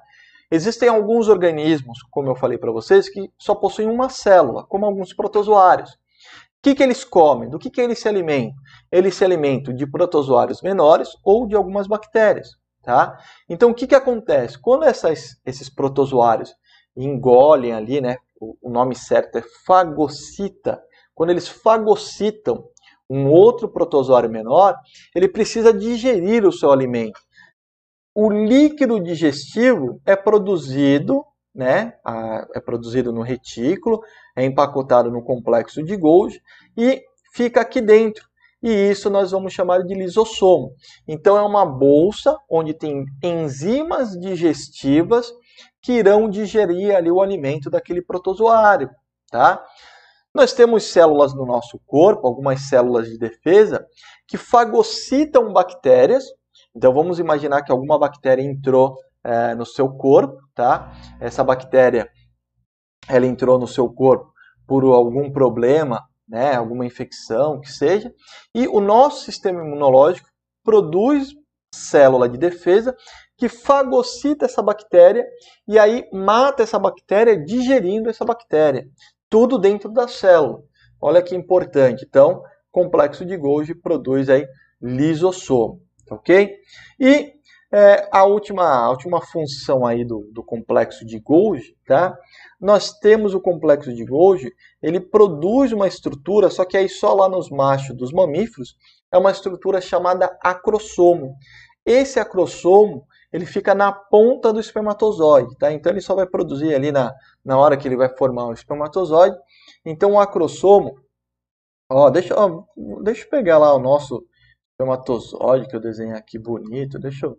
Existem 0.50 0.88
alguns 0.88 1.28
organismos, 1.28 1.98
como 2.11 2.28
eu 2.28 2.37
falei 2.37 2.59
para 2.59 2.72
vocês, 2.72 3.09
que 3.09 3.30
só 3.38 3.54
possuem 3.54 3.88
uma 3.88 4.09
célula, 4.09 4.64
como 4.64 4.87
alguns 4.87 5.12
protozoários 5.12 5.98
que, 6.66 6.74
que 6.74 6.82
eles 6.82 7.04
comem? 7.04 7.48
Do 7.48 7.61
que, 7.61 7.70
que 7.70 7.80
eles 7.80 8.00
se 8.00 8.09
alimentam? 8.09 8.56
Eles 8.90 9.14
se 9.14 9.24
alimentam 9.24 9.72
de 9.72 9.87
protozoários 9.87 10.62
menores 10.62 11.11
ou 11.22 11.46
de 11.46 11.54
algumas 11.54 11.87
bactérias. 11.87 12.56
Tá? 12.82 13.16
Então, 13.48 13.70
o 13.70 13.74
que, 13.74 13.87
que 13.87 13.94
acontece? 13.94 14.59
Quando 14.61 14.85
essas, 14.85 15.40
esses 15.44 15.68
protozoários 15.68 16.52
engolem 16.96 17.72
ali, 17.72 18.00
né, 18.00 18.16
o, 18.40 18.56
o 18.62 18.70
nome 18.70 18.96
certo 18.96 19.38
é 19.38 19.42
fagocita, 19.64 20.82
quando 21.14 21.30
eles 21.30 21.46
fagocitam 21.46 22.64
um 23.09 23.28
outro 23.28 23.68
protozoário 23.68 24.28
menor, 24.28 24.76
ele 25.14 25.28
precisa 25.28 25.72
digerir 25.72 26.44
o 26.44 26.52
seu 26.52 26.72
alimento. 26.72 27.20
O 28.16 28.31
líquido 28.31 28.98
digestivo 28.98 30.00
é 30.07 30.16
produzido 30.16 31.22
né, 31.57 31.94
é 32.55 32.61
produzido 32.61 33.11
no 33.12 33.22
retículo, 33.22 34.02
é 34.37 34.44
empacotado 34.44 35.11
no 35.11 35.24
complexo 35.24 35.83
de 35.83 35.96
Golgi 35.96 36.42
e 36.76 37.02
fica 37.33 37.62
aqui 37.62 37.81
dentro. 37.81 38.29
E 38.62 38.70
isso 38.90 39.09
nós 39.09 39.31
vamos 39.31 39.55
chamar 39.55 39.83
de 39.83 39.94
lisossomo. 39.94 40.72
Então 41.09 41.37
é 41.37 41.42
uma 41.42 41.64
bolsa 41.64 42.37
onde 42.50 42.74
tem 42.74 43.07
enzimas 43.22 44.18
digestivas 44.18 45.33
que 45.81 45.92
irão 45.92 46.29
digerir 46.29 46.94
ali 46.94 47.11
o 47.11 47.22
alimento 47.22 47.70
daquele 47.70 48.02
protozoário, 48.02 48.90
tá? 49.31 49.64
Nós 50.35 50.52
temos 50.52 50.85
células 50.85 51.35
no 51.35 51.46
nosso 51.46 51.81
corpo, 51.87 52.26
algumas 52.26 52.68
células 52.68 53.09
de 53.09 53.18
defesa, 53.18 53.87
que 54.26 54.37
fagocitam 54.37 55.52
bactérias. 55.52 56.24
Então 56.76 56.92
vamos 56.92 57.18
imaginar 57.18 57.62
que 57.62 57.72
alguma 57.72 57.98
bactéria 57.98 58.42
entrou 58.42 58.98
é, 59.24 59.54
no 59.54 59.64
seu 59.64 59.88
corpo, 59.88 60.36
tá? 60.54 60.92
Essa 61.18 61.42
bactéria, 61.42 62.10
ela 63.08 63.24
entrou 63.24 63.58
no 63.58 63.66
seu 63.66 63.88
corpo 63.88 64.30
por 64.66 64.84
algum 64.84 65.32
problema, 65.32 66.02
né? 66.28 66.54
Alguma 66.54 66.84
infecção, 66.84 67.60
que 67.60 67.72
seja, 67.72 68.12
e 68.54 68.68
o 68.68 68.80
nosso 68.80 69.24
sistema 69.24 69.64
imunológico 69.64 70.28
produz 70.62 71.28
célula 71.72 72.28
de 72.28 72.36
defesa 72.36 72.94
que 73.38 73.48
fagocita 73.48 74.44
essa 74.46 74.62
bactéria 74.62 75.24
e 75.68 75.78
aí 75.78 76.08
mata 76.12 76.62
essa 76.62 76.79
bactéria 76.79 77.42
digerindo 77.42 78.10
essa 78.10 78.24
bactéria. 78.24 78.87
Tudo 79.29 79.58
dentro 79.58 79.90
da 79.90 80.08
célula. 80.08 80.62
Olha 81.00 81.22
que 81.22 81.35
importante. 81.35 82.04
Então, 82.06 82.42
complexo 82.70 83.24
de 83.24 83.37
Golgi 83.37 83.74
produz 83.74 84.29
aí 84.29 84.46
lisossomo, 84.81 85.81
ok? 86.11 86.54
E 86.98 87.33
é, 87.73 88.09
a, 88.13 88.25
última, 88.25 88.65
a 88.65 88.90
última 88.90 89.21
função 89.21 89.85
aí 89.85 90.04
do, 90.04 90.29
do 90.33 90.42
complexo 90.42 91.04
de 91.04 91.19
Golgi, 91.19 91.77
tá? 91.87 92.17
Nós 92.61 92.92
temos 92.92 93.35
o 93.35 93.40
complexo 93.40 93.92
de 93.92 94.04
Golgi, 94.04 94.52
ele 94.83 95.00
produz 95.00 95.73
uma 95.73 95.88
estrutura, 95.88 96.48
só 96.48 96.65
que 96.65 96.77
aí 96.77 96.88
só 96.88 97.13
lá 97.13 97.29
nos 97.29 97.50
machos 97.50 97.96
dos 97.96 98.13
mamíferos, 98.13 98.77
é 99.13 99.19
uma 99.19 99.31
estrutura 99.31 99.81
chamada 99.81 100.37
acrossomo. 100.42 101.35
Esse 101.85 102.19
acrossomo, 102.19 103.07
ele 103.33 103.46
fica 103.46 103.75
na 103.75 103.92
ponta 103.92 104.52
do 104.52 104.61
espermatozoide, 104.61 105.57
tá? 105.59 105.73
Então 105.73 105.92
ele 105.92 106.00
só 106.00 106.15
vai 106.15 106.27
produzir 106.27 106.75
ali 106.75 106.92
na, 106.92 107.13
na 107.44 107.59
hora 107.59 107.77
que 107.77 107.87
ele 107.87 107.96
vai 107.96 108.09
formar 108.17 108.46
o 108.46 108.52
espermatozoide. 108.52 109.37
Então 109.85 110.13
o 110.13 110.21
acrossomo, 110.21 110.94
Ó, 111.88 112.11
deixa, 112.11 112.35
ó, 112.37 112.65
deixa 113.02 113.25
eu 113.25 113.31
pegar 113.31 113.59
lá 113.59 113.73
o 113.73 113.79
nosso 113.79 114.25
espermatozoide 114.77 115.66
que 115.66 115.74
eu 115.74 115.81
desenhei 115.81 116.14
aqui 116.14 116.38
bonito. 116.38 116.98
Deixa 116.98 117.27
eu 117.27 117.38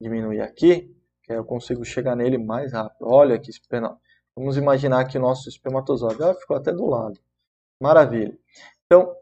diminuir 0.00 0.42
aqui, 0.42 0.94
que 1.22 1.32
aí 1.32 1.38
eu 1.38 1.44
consigo 1.44 1.84
chegar 1.84 2.14
nele 2.14 2.36
mais 2.36 2.72
rápido. 2.72 3.06
Olha 3.08 3.38
que 3.38 3.50
esperma... 3.50 3.98
Vamos 4.36 4.56
imaginar 4.56 5.04
que 5.06 5.18
o 5.18 5.20
nosso 5.20 5.48
espermatozoide 5.48 6.22
ah, 6.22 6.34
ficou 6.34 6.56
até 6.56 6.72
do 6.72 6.86
lado. 6.86 7.18
Maravilha. 7.80 8.36
Então, 8.86 9.14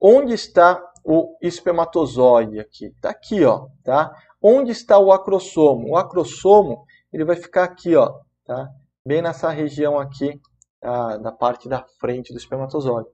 onde 0.00 0.34
está 0.34 0.82
o 1.04 1.36
espermatozoide 1.40 2.60
aqui? 2.60 2.86
Está 2.86 3.10
aqui, 3.10 3.44
ó, 3.44 3.68
tá? 3.82 4.14
Onde 4.42 4.72
está 4.72 4.98
o 4.98 5.10
acrossomo? 5.10 5.90
O 5.90 5.96
acrossomo 5.96 6.84
ele 7.10 7.24
vai 7.24 7.36
ficar 7.36 7.64
aqui, 7.64 7.96
ó, 7.96 8.20
tá? 8.44 8.68
Bem 9.06 9.22
nessa 9.22 9.48
região 9.48 9.98
aqui 9.98 10.38
tá? 10.80 11.16
da 11.16 11.32
parte 11.32 11.66
da 11.66 11.82
frente 11.98 12.32
do 12.32 12.38
espermatozoide. 12.38 13.08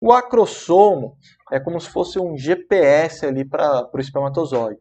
O 0.00 0.12
acrossomo 0.12 1.16
é 1.50 1.58
como 1.58 1.80
se 1.80 1.88
fosse 1.88 2.18
um 2.18 2.36
GPS 2.36 3.24
ali 3.24 3.44
para 3.44 3.88
o 3.92 3.98
espermatozoide. 3.98 4.80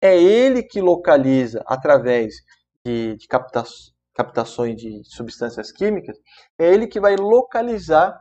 É 0.00 0.16
ele 0.16 0.62
que 0.62 0.80
localiza, 0.80 1.62
através 1.66 2.34
de, 2.84 3.16
de 3.16 3.26
capta, 3.26 3.64
captações 4.14 4.76
de 4.76 5.02
substâncias 5.04 5.72
químicas, 5.72 6.16
é 6.58 6.72
ele 6.72 6.86
que 6.86 7.00
vai 7.00 7.16
localizar, 7.16 8.18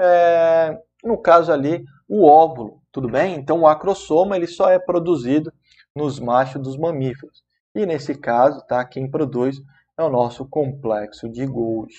é, 0.00 0.76
no 1.02 1.20
caso 1.20 1.52
ali, 1.52 1.84
o 2.08 2.24
óvulo, 2.24 2.82
tudo 2.92 3.08
bem? 3.08 3.34
Então 3.36 3.60
o 3.60 3.66
acrossoma 3.66 4.36
ele 4.36 4.46
só 4.46 4.70
é 4.70 4.78
produzido 4.78 5.52
nos 5.94 6.18
machos 6.18 6.62
dos 6.62 6.76
mamíferos. 6.76 7.42
E 7.74 7.86
nesse 7.86 8.14
caso, 8.14 8.64
tá, 8.66 8.84
quem 8.84 9.10
produz 9.10 9.60
é 9.98 10.02
o 10.02 10.10
nosso 10.10 10.46
complexo 10.48 11.28
de 11.28 11.46
Golgi. 11.46 11.98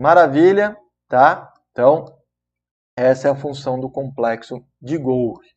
Maravilha, 0.00 0.76
tá? 1.08 1.52
Então, 1.70 2.06
essa 3.00 3.28
é 3.28 3.30
a 3.30 3.34
função 3.34 3.80
do 3.80 3.90
complexo 3.90 4.62
de 4.78 4.98
Golgi. 4.98 5.56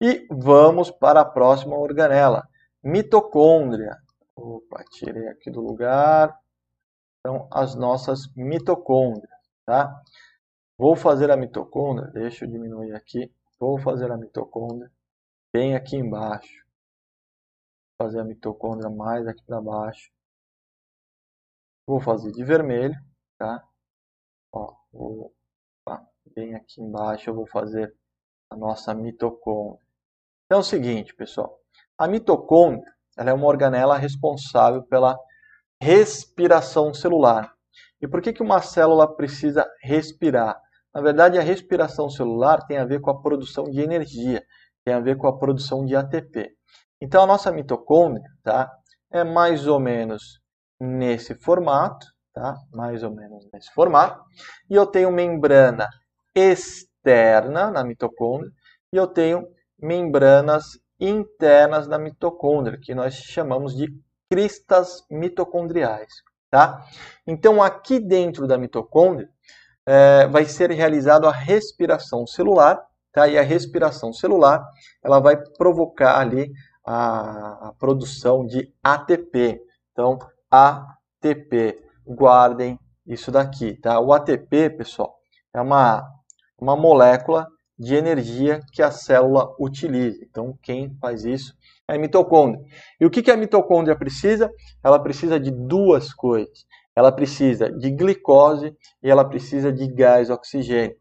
E 0.00 0.24
vamos 0.30 0.88
para 0.88 1.22
a 1.22 1.24
próxima 1.24 1.76
organela, 1.76 2.48
mitocôndria. 2.80 3.96
Opa, 4.36 4.84
tirei 4.84 5.26
aqui 5.26 5.50
do 5.50 5.60
lugar. 5.60 6.38
Então, 7.18 7.48
as 7.50 7.74
nossas 7.74 8.32
mitocôndrias, 8.36 9.28
tá? 9.64 10.00
Vou 10.78 10.94
fazer 10.94 11.28
a 11.28 11.36
mitocôndria, 11.36 12.08
deixa 12.12 12.44
eu 12.44 12.50
diminuir 12.50 12.94
aqui. 12.94 13.34
Vou 13.58 13.78
fazer 13.78 14.12
a 14.12 14.16
mitocôndria 14.16 14.88
bem 15.52 15.74
aqui 15.74 15.96
embaixo. 15.96 16.64
Vou 17.98 18.06
fazer 18.06 18.20
a 18.20 18.24
mitocôndria 18.24 18.90
mais 18.90 19.26
aqui 19.26 19.42
para 19.44 19.60
baixo. 19.60 20.12
Vou 21.84 22.00
fazer 22.00 22.30
de 22.30 22.44
vermelho, 22.44 22.94
tá? 23.38 23.66
Ó, 24.52 24.76
vou 24.92 25.35
bem 26.36 26.54
aqui 26.54 26.82
embaixo 26.82 27.30
eu 27.30 27.34
vou 27.34 27.46
fazer 27.46 27.90
a 28.50 28.56
nossa 28.56 28.94
mitocôndria. 28.94 29.80
Então 30.44 30.58
é 30.58 30.60
o 30.60 30.64
seguinte, 30.64 31.14
pessoal. 31.14 31.58
A 31.98 32.06
mitocôndria 32.06 32.84
ela 33.16 33.30
é 33.30 33.32
uma 33.32 33.46
organela 33.46 33.96
responsável 33.96 34.82
pela 34.82 35.18
respiração 35.80 36.92
celular. 36.92 37.54
E 38.02 38.06
por 38.06 38.20
que, 38.20 38.34
que 38.34 38.42
uma 38.42 38.60
célula 38.60 39.16
precisa 39.16 39.66
respirar? 39.82 40.60
Na 40.94 41.00
verdade, 41.00 41.38
a 41.38 41.42
respiração 41.42 42.10
celular 42.10 42.66
tem 42.66 42.76
a 42.76 42.84
ver 42.84 43.00
com 43.00 43.10
a 43.10 43.22
produção 43.22 43.64
de 43.64 43.80
energia, 43.80 44.44
tem 44.84 44.92
a 44.92 45.00
ver 45.00 45.16
com 45.16 45.26
a 45.26 45.38
produção 45.38 45.86
de 45.86 45.96
ATP. 45.96 46.54
Então, 47.00 47.22
a 47.22 47.26
nossa 47.26 47.50
mitocôndria 47.50 48.28
tá, 48.42 48.70
é 49.10 49.24
mais 49.24 49.66
ou 49.66 49.80
menos 49.80 50.40
nesse 50.78 51.34
formato, 51.34 52.06
tá? 52.34 52.54
mais 52.72 53.02
ou 53.02 53.10
menos 53.14 53.46
nesse 53.52 53.70
formato. 53.72 54.22
E 54.68 54.74
eu 54.74 54.86
tenho 54.86 55.10
membrana 55.10 55.88
externa 56.36 57.70
na 57.70 57.82
mitocôndria 57.82 58.52
e 58.92 58.96
eu 58.96 59.06
tenho 59.06 59.48
membranas 59.80 60.78
internas 61.00 61.88
da 61.88 61.98
mitocôndria, 61.98 62.78
que 62.78 62.94
nós 62.94 63.14
chamamos 63.14 63.74
de 63.74 63.88
cristas 64.30 65.04
mitocondriais. 65.10 66.12
Tá? 66.50 66.84
Então, 67.26 67.62
aqui 67.62 67.98
dentro 67.98 68.46
da 68.46 68.56
mitocôndria, 68.56 69.28
é, 69.84 70.26
vai 70.28 70.44
ser 70.44 70.70
realizada 70.70 71.28
a 71.28 71.32
respiração 71.32 72.26
celular, 72.26 72.80
tá? 73.12 73.28
e 73.28 73.38
a 73.38 73.42
respiração 73.42 74.12
celular 74.12 74.66
ela 75.02 75.20
vai 75.20 75.36
provocar 75.36 76.18
ali 76.18 76.52
a, 76.84 77.68
a 77.68 77.72
produção 77.78 78.46
de 78.46 78.72
ATP. 78.82 79.60
Então, 79.92 80.18
ATP, 80.50 81.82
guardem 82.06 82.78
isso 83.06 83.30
daqui. 83.30 83.74
Tá? 83.74 84.00
O 84.00 84.12
ATP, 84.12 84.70
pessoal, 84.70 85.16
é 85.52 85.60
uma 85.60 86.15
uma 86.60 86.76
molécula 86.76 87.46
de 87.78 87.94
energia 87.94 88.60
que 88.72 88.82
a 88.82 88.90
célula 88.90 89.54
utiliza. 89.60 90.18
Então, 90.22 90.56
quem 90.62 90.96
faz 91.00 91.24
isso 91.24 91.54
é 91.88 91.94
a 91.94 91.98
mitocôndria. 91.98 92.64
E 93.00 93.04
o 93.04 93.10
que 93.10 93.30
a 93.30 93.36
mitocôndria 93.36 93.96
precisa? 93.96 94.50
Ela 94.82 94.98
precisa 94.98 95.38
de 95.38 95.50
duas 95.50 96.12
coisas. 96.12 96.64
Ela 96.94 97.12
precisa 97.12 97.70
de 97.70 97.90
glicose 97.90 98.74
e 99.02 99.10
ela 99.10 99.24
precisa 99.24 99.70
de 99.70 99.86
gás 99.86 100.30
oxigênio. 100.30 100.96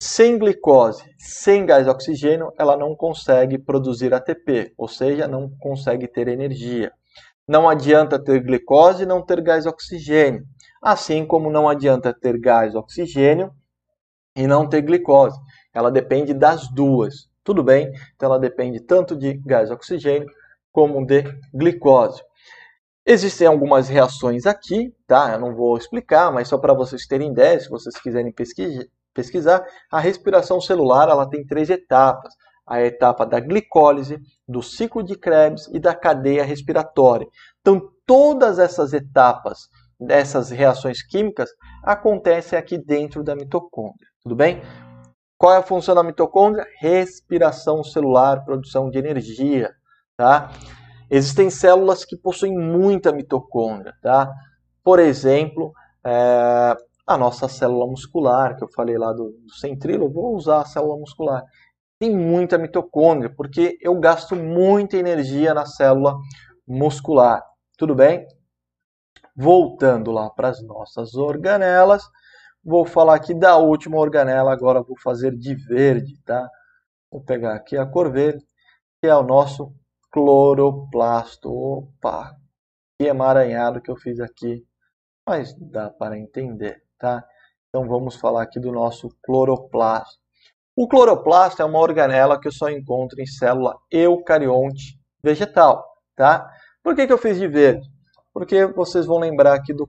Sem 0.00 0.38
glicose, 0.38 1.02
sem 1.18 1.66
gás 1.66 1.88
oxigênio, 1.88 2.52
ela 2.58 2.76
não 2.76 2.94
consegue 2.94 3.58
produzir 3.58 4.12
ATP, 4.12 4.72
ou 4.76 4.86
seja, 4.86 5.26
não 5.26 5.50
consegue 5.58 6.06
ter 6.06 6.28
energia. 6.28 6.92
Não 7.48 7.68
adianta 7.68 8.22
ter 8.22 8.40
glicose 8.40 9.02
e 9.02 9.06
não 9.06 9.24
ter 9.24 9.40
gás 9.40 9.66
oxigênio. 9.66 10.44
Assim 10.82 11.26
como 11.26 11.50
não 11.50 11.68
adianta 11.68 12.14
ter 12.14 12.38
gás 12.38 12.74
oxigênio 12.74 13.50
e 14.34 14.46
não 14.46 14.68
ter 14.68 14.82
glicose. 14.82 15.38
Ela 15.72 15.90
depende 15.90 16.34
das 16.34 16.68
duas. 16.68 17.28
Tudo 17.42 17.62
bem? 17.62 17.92
Então 18.14 18.28
ela 18.30 18.38
depende 18.38 18.80
tanto 18.80 19.16
de 19.16 19.34
gás 19.34 19.70
oxigênio 19.70 20.28
como 20.72 21.04
de 21.06 21.22
glicose. 21.52 22.22
Existem 23.06 23.46
algumas 23.46 23.88
reações 23.88 24.46
aqui, 24.46 24.94
tá? 25.06 25.32
Eu 25.32 25.38
não 25.38 25.54
vou 25.54 25.76
explicar, 25.76 26.32
mas 26.32 26.48
só 26.48 26.56
para 26.56 26.72
vocês 26.72 27.06
terem 27.06 27.30
ideia, 27.30 27.60
se 27.60 27.68
vocês 27.68 27.94
quiserem 27.96 28.32
pesquisar, 29.12 29.62
a 29.92 30.00
respiração 30.00 30.58
celular 30.60 31.10
ela 31.10 31.28
tem 31.28 31.44
três 31.46 31.68
etapas. 31.68 32.32
A 32.66 32.80
etapa 32.80 33.26
da 33.26 33.38
glicólise, 33.40 34.18
do 34.48 34.62
ciclo 34.62 35.02
de 35.02 35.18
Krebs 35.18 35.68
e 35.70 35.78
da 35.78 35.94
cadeia 35.94 36.42
respiratória. 36.42 37.26
Então, 37.60 37.90
todas 38.06 38.58
essas 38.58 38.94
etapas 38.94 39.68
dessas 40.00 40.48
reações 40.48 41.06
químicas 41.06 41.50
acontecem 41.82 42.58
aqui 42.58 42.78
dentro 42.78 43.22
da 43.22 43.36
mitocôndria. 43.36 44.13
Tudo 44.26 44.36
bem? 44.36 44.62
Qual 45.36 45.52
é 45.52 45.58
a 45.58 45.62
função 45.62 45.94
da 45.94 46.02
mitocôndria? 46.02 46.66
Respiração 46.78 47.84
celular, 47.84 48.42
produção 48.42 48.88
de 48.88 48.96
energia, 48.96 49.70
tá? 50.16 50.50
Existem 51.10 51.50
células 51.50 52.06
que 52.06 52.16
possuem 52.16 52.56
muita 52.56 53.12
mitocôndria, 53.12 53.92
tá? 54.00 54.32
Por 54.82 54.98
exemplo, 54.98 55.74
é, 56.02 56.74
a 57.06 57.18
nossa 57.18 57.48
célula 57.48 57.86
muscular, 57.86 58.56
que 58.56 58.64
eu 58.64 58.68
falei 58.74 58.96
lá 58.96 59.12
do, 59.12 59.30
do 59.30 59.52
centríolo, 59.52 60.10
vou 60.10 60.34
usar 60.34 60.62
a 60.62 60.64
célula 60.64 60.96
muscular. 60.96 61.44
Tem 61.98 62.10
muita 62.10 62.56
mitocôndria, 62.56 63.28
porque 63.28 63.76
eu 63.82 63.94
gasto 64.00 64.34
muita 64.34 64.96
energia 64.96 65.52
na 65.52 65.66
célula 65.66 66.16
muscular. 66.66 67.42
Tudo 67.76 67.94
bem? 67.94 68.26
Voltando 69.36 70.10
lá 70.10 70.30
para 70.30 70.48
as 70.48 70.62
nossas 70.62 71.12
organelas, 71.12 72.02
Vou 72.64 72.86
falar 72.86 73.16
aqui 73.16 73.34
da 73.34 73.58
última 73.58 73.98
organela, 73.98 74.50
agora 74.50 74.82
vou 74.82 74.98
fazer 74.98 75.36
de 75.36 75.54
verde, 75.54 76.18
tá? 76.24 76.48
Vou 77.10 77.22
pegar 77.22 77.54
aqui 77.54 77.76
a 77.76 77.84
cor 77.84 78.10
verde, 78.10 78.42
que 79.02 79.08
é 79.08 79.14
o 79.14 79.22
nosso 79.22 79.70
cloroplasto. 80.10 81.52
Opa, 81.52 82.34
que 82.98 83.06
emaranhado 83.06 83.82
que 83.82 83.90
eu 83.90 83.96
fiz 83.96 84.18
aqui, 84.18 84.64
mas 85.28 85.54
dá 85.58 85.90
para 85.90 86.18
entender, 86.18 86.82
tá? 86.98 87.22
Então 87.68 87.86
vamos 87.86 88.16
falar 88.16 88.42
aqui 88.42 88.58
do 88.58 88.72
nosso 88.72 89.10
cloroplasto. 89.22 90.18
O 90.74 90.88
cloroplasto 90.88 91.60
é 91.60 91.64
uma 91.66 91.78
organela 91.78 92.40
que 92.40 92.48
eu 92.48 92.52
só 92.52 92.70
encontro 92.70 93.20
em 93.20 93.26
célula 93.26 93.76
eucarionte 93.90 94.98
vegetal, 95.22 95.86
tá? 96.16 96.50
Por 96.82 96.96
que, 96.96 97.06
que 97.06 97.12
eu 97.12 97.18
fiz 97.18 97.38
de 97.38 97.46
verde? 97.46 97.86
Porque 98.34 98.66
vocês 98.66 99.06
vão 99.06 99.18
lembrar 99.18 99.54
aqui 99.54 99.72
do, 99.72 99.88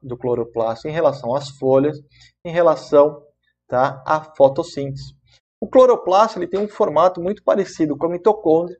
do 0.00 0.16
cloroplasto 0.16 0.86
em 0.86 0.92
relação 0.92 1.34
às 1.34 1.50
folhas, 1.50 1.98
em 2.44 2.52
relação 2.52 3.20
tá, 3.66 4.00
à 4.06 4.20
fotossíntese. 4.20 5.12
O 5.60 5.68
cloroplasto 5.68 6.38
ele 6.38 6.46
tem 6.46 6.60
um 6.60 6.68
formato 6.68 7.20
muito 7.20 7.42
parecido 7.42 7.96
com 7.96 8.06
a 8.06 8.10
mitocôndria, 8.10 8.78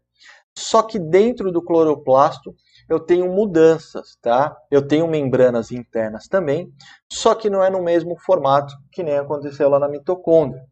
só 0.57 0.82
que 0.82 0.99
dentro 0.99 1.51
do 1.51 1.61
cloroplasto 1.61 2.55
eu 2.88 3.01
tenho 3.01 3.32
mudanças, 3.32 4.16
tá? 4.22 4.57
Eu 4.70 4.86
tenho 4.86 5.09
membranas 5.09 5.72
internas 5.72 6.28
também, 6.28 6.72
só 7.11 7.34
que 7.34 7.51
não 7.51 7.64
é 7.64 7.70
no 7.70 7.82
mesmo 7.82 8.16
formato 8.20 8.72
que 8.92 9.03
nem 9.03 9.18
aconteceu 9.18 9.68
lá 9.68 9.80
na 9.80 9.88
mitocôndria. 9.88 10.62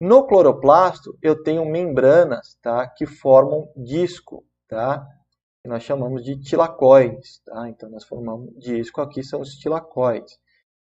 No 0.00 0.26
cloroplasto 0.26 1.16
eu 1.20 1.42
tenho 1.42 1.64
membranas, 1.64 2.56
tá, 2.62 2.86
que 2.86 3.06
formam 3.06 3.68
disco, 3.74 4.44
tá? 4.68 5.04
Que 5.64 5.68
nós 5.68 5.82
chamamos 5.82 6.22
de 6.22 6.36
tilacoides. 6.36 7.40
Tá? 7.46 7.68
Então, 7.70 7.88
nós 7.88 8.04
formamos 8.04 8.52
disco, 8.58 9.00
aqui 9.00 9.24
são 9.24 9.40
os 9.40 9.54
tilacoides. 9.56 10.38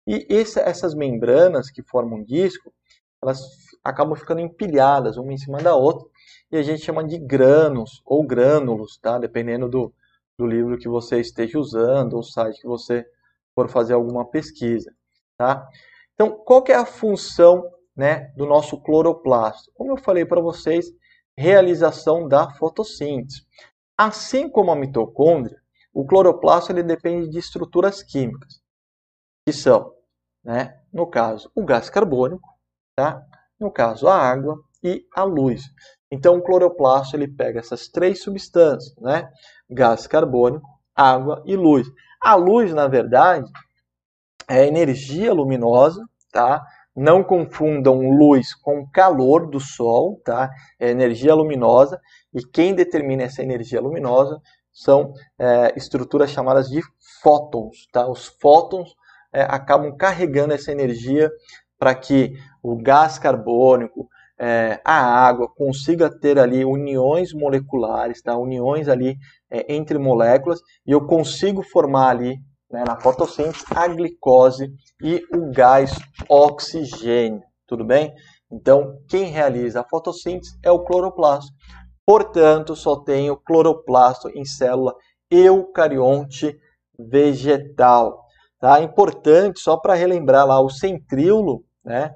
E 0.07 0.25
esse, 0.31 0.61
essas 0.61 0.95
membranas 0.95 1.69
que 1.69 1.83
formam 1.83 2.23
disco, 2.23 2.73
elas 3.21 3.41
acabam 3.83 4.17
ficando 4.17 4.41
empilhadas 4.41 5.17
uma 5.17 5.33
em 5.33 5.37
cima 5.37 5.59
da 5.59 5.75
outra 5.75 6.07
e 6.53 6.57
a 6.57 6.63
gente 6.63 6.83
chama 6.83 7.05
de 7.05 7.19
grãos 7.19 8.01
ou 8.07 8.25
grânulos, 8.25 8.97
tá? 8.99 9.19
Dependendo 9.19 9.69
do, 9.69 9.93
do 10.39 10.47
livro 10.47 10.79
que 10.79 10.89
você 10.89 11.21
esteja 11.21 11.59
usando 11.59 12.15
ou 12.15 12.23
site 12.23 12.61
que 12.61 12.67
você 12.67 13.05
for 13.55 13.69
fazer 13.69 13.95
alguma 13.95 14.25
pesquisa, 14.25 14.95
tá? 15.37 15.69
Então, 16.15 16.31
qual 16.31 16.65
é 16.69 16.75
a 16.75 16.87
função 16.87 17.69
né, 17.97 18.33
do 18.37 18.47
nosso 18.47 18.81
cloroplasto? 18.81 19.71
Como 19.75 19.93
eu 19.93 19.97
falei 19.97 20.25
para 20.25 20.41
vocês, 20.41 20.87
realização 21.37 22.27
da 22.27 22.51
fotossíntese. 22.51 23.43
Assim 23.99 24.49
como 24.49 24.71
a 24.71 24.77
mitocôndria, 24.77 25.61
o 25.93 26.07
cloroplasto 26.07 26.71
ele 26.71 26.85
depende 26.85 27.29
de 27.29 27.39
estruturas 27.39 28.01
químicas, 28.01 28.61
que 29.45 29.53
são, 29.53 29.93
né, 30.45 30.81
no 30.93 31.05
caso, 31.05 31.51
o 31.53 31.65
gás 31.65 31.91
carbônico, 31.91 32.49
tá? 32.95 33.21
no 33.59 33.73
caso, 33.73 34.07
a 34.07 34.15
água 34.15 34.63
e 34.85 35.05
a 35.13 35.25
luz. 35.25 35.65
Então, 36.11 36.37
o 36.37 36.43
cloroplasto 36.43 37.17
ele 37.17 37.27
pega 37.27 37.59
essas 37.59 37.89
três 37.89 38.23
substâncias, 38.23 38.95
né? 38.99 39.29
gás 39.69 40.07
carbônico, 40.07 40.67
água 40.95 41.43
e 41.45 41.57
luz. 41.57 41.87
A 42.21 42.37
luz, 42.37 42.73
na 42.73 42.87
verdade, 42.87 43.51
é 44.49 44.67
energia 44.67 45.33
luminosa, 45.33 46.03
tá? 46.31 46.65
Não 46.99 47.23
confundam 47.23 48.11
luz 48.11 48.53
com 48.55 48.85
calor 48.91 49.49
do 49.49 49.61
sol, 49.61 50.21
tá? 50.25 50.51
É 50.81 50.91
energia 50.91 51.33
luminosa 51.33 52.01
e 52.35 52.43
quem 52.43 52.75
determina 52.75 53.23
essa 53.23 53.41
energia 53.41 53.81
luminosa 53.81 54.41
são 54.73 55.13
é, 55.39 55.73
estruturas 55.77 56.31
chamadas 56.31 56.69
de 56.69 56.81
fótons, 57.23 57.87
tá? 57.93 58.09
Os 58.09 58.27
fótons 58.41 58.97
é, 59.33 59.43
acabam 59.43 59.97
carregando 59.97 60.53
essa 60.53 60.73
energia 60.73 61.31
para 61.79 61.95
que 61.95 62.35
o 62.61 62.77
gás 62.77 63.17
carbônico, 63.17 64.09
é, 64.37 64.81
a 64.85 65.01
água 65.27 65.49
consiga 65.49 66.11
ter 66.11 66.37
ali 66.39 66.65
uniões 66.65 67.33
moleculares, 67.33 68.23
tá? 68.23 68.37
uniões 68.37 68.89
ali 68.89 69.17
é, 69.49 69.73
entre 69.73 69.99
moléculas, 69.99 70.61
e 70.87 70.93
eu 70.93 71.07
consigo 71.07 71.63
formar 71.63 72.11
ali 72.11 72.39
né, 72.71 72.85
na 72.87 73.01
fotossíntese 73.01 73.65
a 73.75 73.89
glicose 73.89 74.73
e 75.03 75.23
o 75.35 75.51
gás 75.53 75.93
oxigênio, 76.29 77.43
tudo 77.67 77.85
bem? 77.85 78.13
Então, 78.51 78.99
quem 79.09 79.25
realiza 79.25 79.81
a 79.81 79.89
fotossíntese 79.89 80.59
é 80.63 80.71
o 80.71 80.85
cloroplasto. 80.85 81.53
Portanto, 82.07 82.75
só 82.75 82.97
tenho 82.97 83.37
cloroplasto 83.37 84.29
em 84.31 84.45
célula 84.45 84.95
eucarionte 85.31 86.59
vegetal. 86.99 88.25
Tá? 88.59 88.81
Importante, 88.81 89.61
só 89.61 89.77
para 89.77 89.95
relembrar 89.95 90.47
lá, 90.47 90.61
o 90.61 90.71
centríolo, 90.71 91.65
né? 91.85 92.13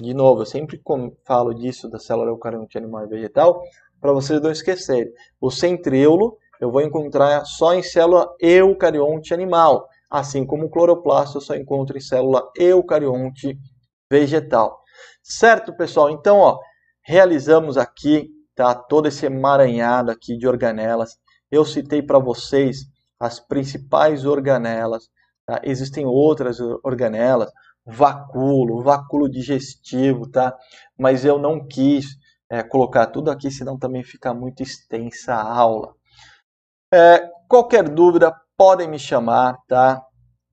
De 0.00 0.12
novo, 0.12 0.42
eu 0.42 0.46
sempre 0.46 0.80
falo 1.24 1.54
disso 1.54 1.88
da 1.88 1.98
célula 1.98 2.30
eucarionte 2.30 2.76
animal 2.76 3.04
e 3.04 3.08
vegetal, 3.08 3.60
para 4.00 4.12
vocês 4.12 4.40
não 4.40 4.50
esquecerem. 4.50 5.12
O 5.40 5.50
centríolo 5.50 6.36
eu 6.60 6.70
vou 6.70 6.80
encontrar 6.80 7.44
só 7.44 7.74
em 7.74 7.82
célula 7.82 8.34
eucarionte 8.40 9.34
animal, 9.34 9.88
assim 10.10 10.46
como 10.46 10.66
o 10.66 10.70
cloroplasto 10.70 11.38
eu 11.38 11.42
só 11.42 11.54
encontro 11.54 11.96
em 11.96 12.00
célula 12.00 12.50
eucarionte 12.56 13.58
vegetal. 14.10 14.80
Certo, 15.22 15.74
pessoal? 15.76 16.10
Então, 16.10 16.38
ó, 16.38 16.58
realizamos 17.02 17.76
aqui 17.76 18.28
tá, 18.54 18.74
todo 18.74 19.08
esse 19.08 19.26
emaranhado 19.26 20.10
aqui 20.10 20.36
de 20.36 20.46
organelas. 20.46 21.16
Eu 21.50 21.64
citei 21.64 22.02
para 22.02 22.18
vocês 22.18 22.78
as 23.18 23.40
principais 23.40 24.24
organelas. 24.24 25.08
Tá? 25.46 25.60
Existem 25.64 26.06
outras 26.06 26.58
organelas, 26.82 27.50
vacúolo, 27.84 28.82
vacúolo 28.82 29.28
digestivo, 29.28 30.30
tá? 30.30 30.56
Mas 30.98 31.24
eu 31.24 31.38
não 31.38 31.66
quis 31.66 32.06
é, 32.48 32.62
colocar 32.62 33.06
tudo 33.06 33.30
aqui, 33.30 33.50
senão 33.50 33.78
também 33.78 34.02
fica 34.02 34.32
muito 34.32 34.62
extensa 34.62 35.34
a 35.34 35.42
aula. 35.42 35.94
É, 36.96 37.28
qualquer 37.48 37.88
dúvida, 37.88 38.32
podem 38.56 38.86
me 38.86 39.00
chamar, 39.00 39.58
tá? 39.66 40.00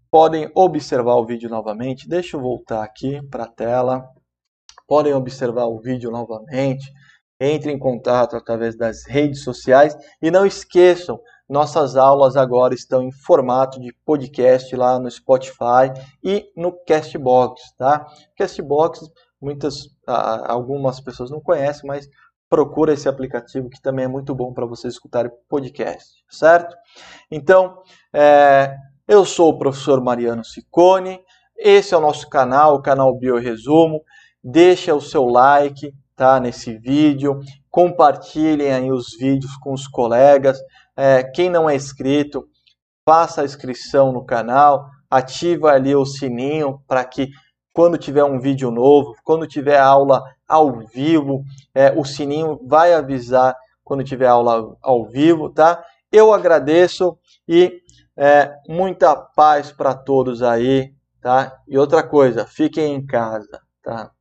Podem 0.09 0.49
observar 0.55 1.13
o 1.17 1.23
vídeo 1.23 1.47
novamente. 1.47 2.09
Deixa 2.09 2.35
eu 2.35 2.41
voltar 2.41 2.81
aqui 2.81 3.21
para 3.29 3.43
a 3.43 3.47
tela. 3.47 4.03
Podem 4.87 5.13
observar 5.13 5.67
o 5.67 5.79
vídeo 5.79 6.09
novamente. 6.09 6.91
Entre 7.39 7.71
em 7.71 7.77
contato 7.77 8.35
através 8.35 8.75
das 8.75 9.05
redes 9.05 9.43
sociais 9.43 9.95
e 10.19 10.31
não 10.31 10.43
esqueçam, 10.43 11.19
nossas 11.47 11.95
aulas 11.95 12.35
agora 12.35 12.73
estão 12.73 13.03
em 13.03 13.11
formato 13.11 13.79
de 13.79 13.93
podcast 14.03 14.75
lá 14.75 14.97
no 14.97 15.11
Spotify 15.11 15.93
e 16.23 16.51
no 16.57 16.71
Castbox, 16.87 17.61
tá? 17.77 18.03
Castbox, 18.35 18.99
muitas, 19.39 19.75
algumas 20.07 20.99
pessoas 20.99 21.29
não 21.29 21.39
conhecem, 21.39 21.85
mas 21.85 22.07
procura 22.51 22.91
esse 22.91 23.07
aplicativo 23.07 23.69
que 23.69 23.81
também 23.81 24.03
é 24.03 24.09
muito 24.09 24.35
bom 24.35 24.51
para 24.51 24.65
vocês 24.65 24.95
escutarem 24.95 25.31
podcast, 25.47 26.21
certo? 26.29 26.75
Então, 27.31 27.81
é, 28.13 28.75
eu 29.07 29.23
sou 29.23 29.51
o 29.51 29.57
professor 29.57 30.03
Mariano 30.03 30.43
Ciccone, 30.43 31.21
esse 31.57 31.93
é 31.93 31.97
o 31.97 32.01
nosso 32.01 32.29
canal, 32.29 32.75
o 32.75 32.81
canal 32.81 33.17
Bioresumo. 33.17 34.01
Deixa 34.43 34.93
o 34.93 34.99
seu 34.99 35.27
like, 35.27 35.93
tá, 36.13 36.41
nesse 36.41 36.77
vídeo, 36.77 37.39
compartilhem 37.69 38.73
aí 38.73 38.91
os 38.91 39.15
vídeos 39.17 39.55
com 39.55 39.71
os 39.71 39.87
colegas, 39.87 40.59
é, 40.97 41.23
quem 41.23 41.49
não 41.49 41.69
é 41.69 41.75
inscrito, 41.75 42.45
faça 43.05 43.43
a 43.43 43.45
inscrição 43.45 44.11
no 44.11 44.25
canal, 44.25 44.89
ativa 45.09 45.71
ali 45.71 45.95
o 45.95 46.05
sininho 46.05 46.81
para 46.85 47.05
que 47.05 47.29
quando 47.73 47.97
tiver 47.97 48.25
um 48.25 48.39
vídeo 48.39 48.69
novo, 48.69 49.15
quando 49.23 49.47
tiver 49.47 49.79
aula 49.79 50.21
ao 50.51 50.79
vivo, 50.81 51.45
é, 51.73 51.93
o 51.97 52.03
sininho 52.03 52.59
vai 52.67 52.93
avisar 52.93 53.55
quando 53.83 54.03
tiver 54.03 54.27
aula 54.27 54.75
ao 54.81 55.05
vivo, 55.05 55.49
tá? 55.49 55.81
Eu 56.11 56.33
agradeço 56.33 57.17
e 57.47 57.79
é, 58.17 58.53
muita 58.67 59.15
paz 59.15 59.71
para 59.71 59.93
todos 59.93 60.43
aí, 60.43 60.93
tá? 61.21 61.57
E 61.67 61.77
outra 61.77 62.03
coisa, 62.03 62.45
fiquem 62.45 62.93
em 62.93 63.05
casa, 63.05 63.61
tá? 63.81 64.11